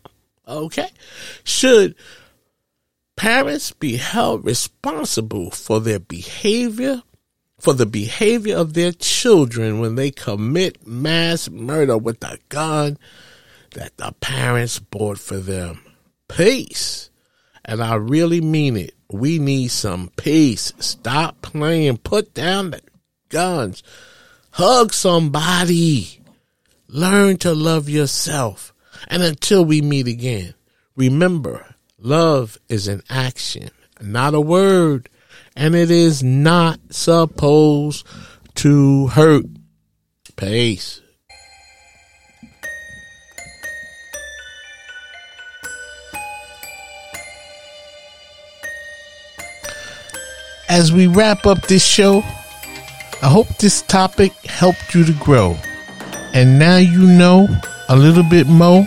Okay? 0.47 0.91
Should 1.43 1.95
parents 3.17 3.73
be 3.73 3.97
held 3.97 4.45
responsible 4.45 5.51
for 5.51 5.81
their 5.81 5.99
behavior, 5.99 7.03
for 7.59 7.73
the 7.73 7.87
behavior 7.87 8.57
of 8.59 8.75
their 8.75 8.93
children 8.93 9.81
when 9.81 9.95
they 9.95 10.11
commit 10.11 10.87
mass 10.87 11.49
murder 11.49 11.97
with 11.97 12.23
a 12.23 12.39
gun 12.51 12.99
that 13.73 13.97
the 13.97 14.13
parents 14.21 14.79
bought 14.79 15.19
for 15.19 15.39
them? 15.39 15.81
Peace. 16.29 17.09
And 17.65 17.83
I 17.83 17.95
really 17.95 18.43
mean 18.43 18.77
it. 18.77 18.95
We 19.11 19.39
need 19.39 19.69
some 19.69 20.11
peace. 20.17 20.75
Stop 20.79 21.41
playing. 21.41 21.97
Put 21.99 22.35
down 22.35 22.73
the 22.73 22.83
guns. 23.31 23.83
Hug 24.51 24.93
somebody. 24.93 26.21
Learn 26.89 27.37
to 27.39 27.53
love 27.53 27.89
yourself. 27.89 28.73
And 29.09 29.23
until 29.23 29.65
we 29.65 29.83
meet 29.83 30.07
again, 30.07 30.55
remember, 30.95 31.75
love 31.99 32.59
is 32.69 32.87
an 32.87 33.03
action, 33.11 33.71
not 34.01 34.35
a 34.35 34.41
word, 34.41 35.09
and 35.57 35.75
it 35.75 35.91
is 35.91 36.23
not 36.23 36.79
supposed 36.91 38.07
to 38.57 39.09
hurt. 39.09 39.47
Peace. 40.37 41.01
As 50.69 50.93
we 50.93 51.07
wrap 51.07 51.47
up 51.47 51.63
this 51.63 51.85
show, 51.85 52.19
I 53.23 53.29
hope 53.29 53.49
this 53.59 53.83
topic 53.83 54.33
helped 54.45 54.95
you 54.95 55.05
to 55.05 55.13
grow 55.15 55.57
and 56.37 56.59
now 56.59 56.77
you 56.77 57.01
know 57.01 57.49
a 57.89 57.97
little 57.97 58.23
bit 58.23 58.47
more 58.47 58.87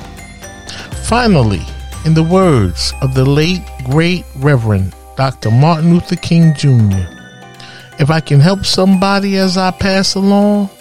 Finally, 1.05 1.61
in 2.03 2.15
the 2.15 2.23
words 2.23 2.91
of 3.03 3.13
the 3.13 3.23
late, 3.23 3.61
great 3.83 4.25
Reverend 4.37 4.91
Dr. 5.15 5.51
Martin 5.51 5.93
Luther 5.93 6.15
King 6.15 6.55
Jr., 6.55 7.05
if 7.99 8.09
I 8.09 8.19
can 8.19 8.39
help 8.39 8.65
somebody 8.65 9.37
as 9.37 9.55
I 9.55 9.69
pass 9.69 10.15
along, 10.15 10.71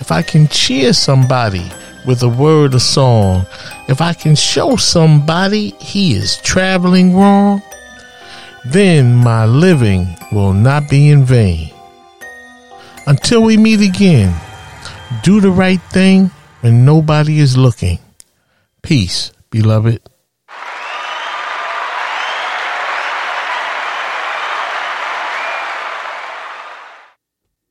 if 0.00 0.10
I 0.10 0.22
can 0.22 0.48
cheer 0.48 0.94
somebody 0.94 1.70
with 2.06 2.22
a 2.22 2.28
word 2.30 2.74
or 2.74 2.78
song, 2.78 3.44
if 3.86 4.00
I 4.00 4.14
can 4.14 4.34
show 4.34 4.76
somebody 4.76 5.74
he 5.80 6.14
is 6.14 6.38
traveling 6.38 7.14
wrong, 7.14 7.60
then 8.64 9.14
my 9.14 9.44
living 9.44 10.16
will 10.32 10.54
not 10.54 10.88
be 10.88 11.10
in 11.10 11.24
vain. 11.26 11.70
Until 13.06 13.42
we 13.42 13.58
meet 13.58 13.82
again, 13.82 14.34
do 15.22 15.42
the 15.42 15.50
right 15.50 15.82
thing 15.92 16.30
when 16.62 16.86
nobody 16.86 17.38
is 17.38 17.58
looking. 17.58 17.98
Peace 18.80 19.33
beloved. 19.54 20.13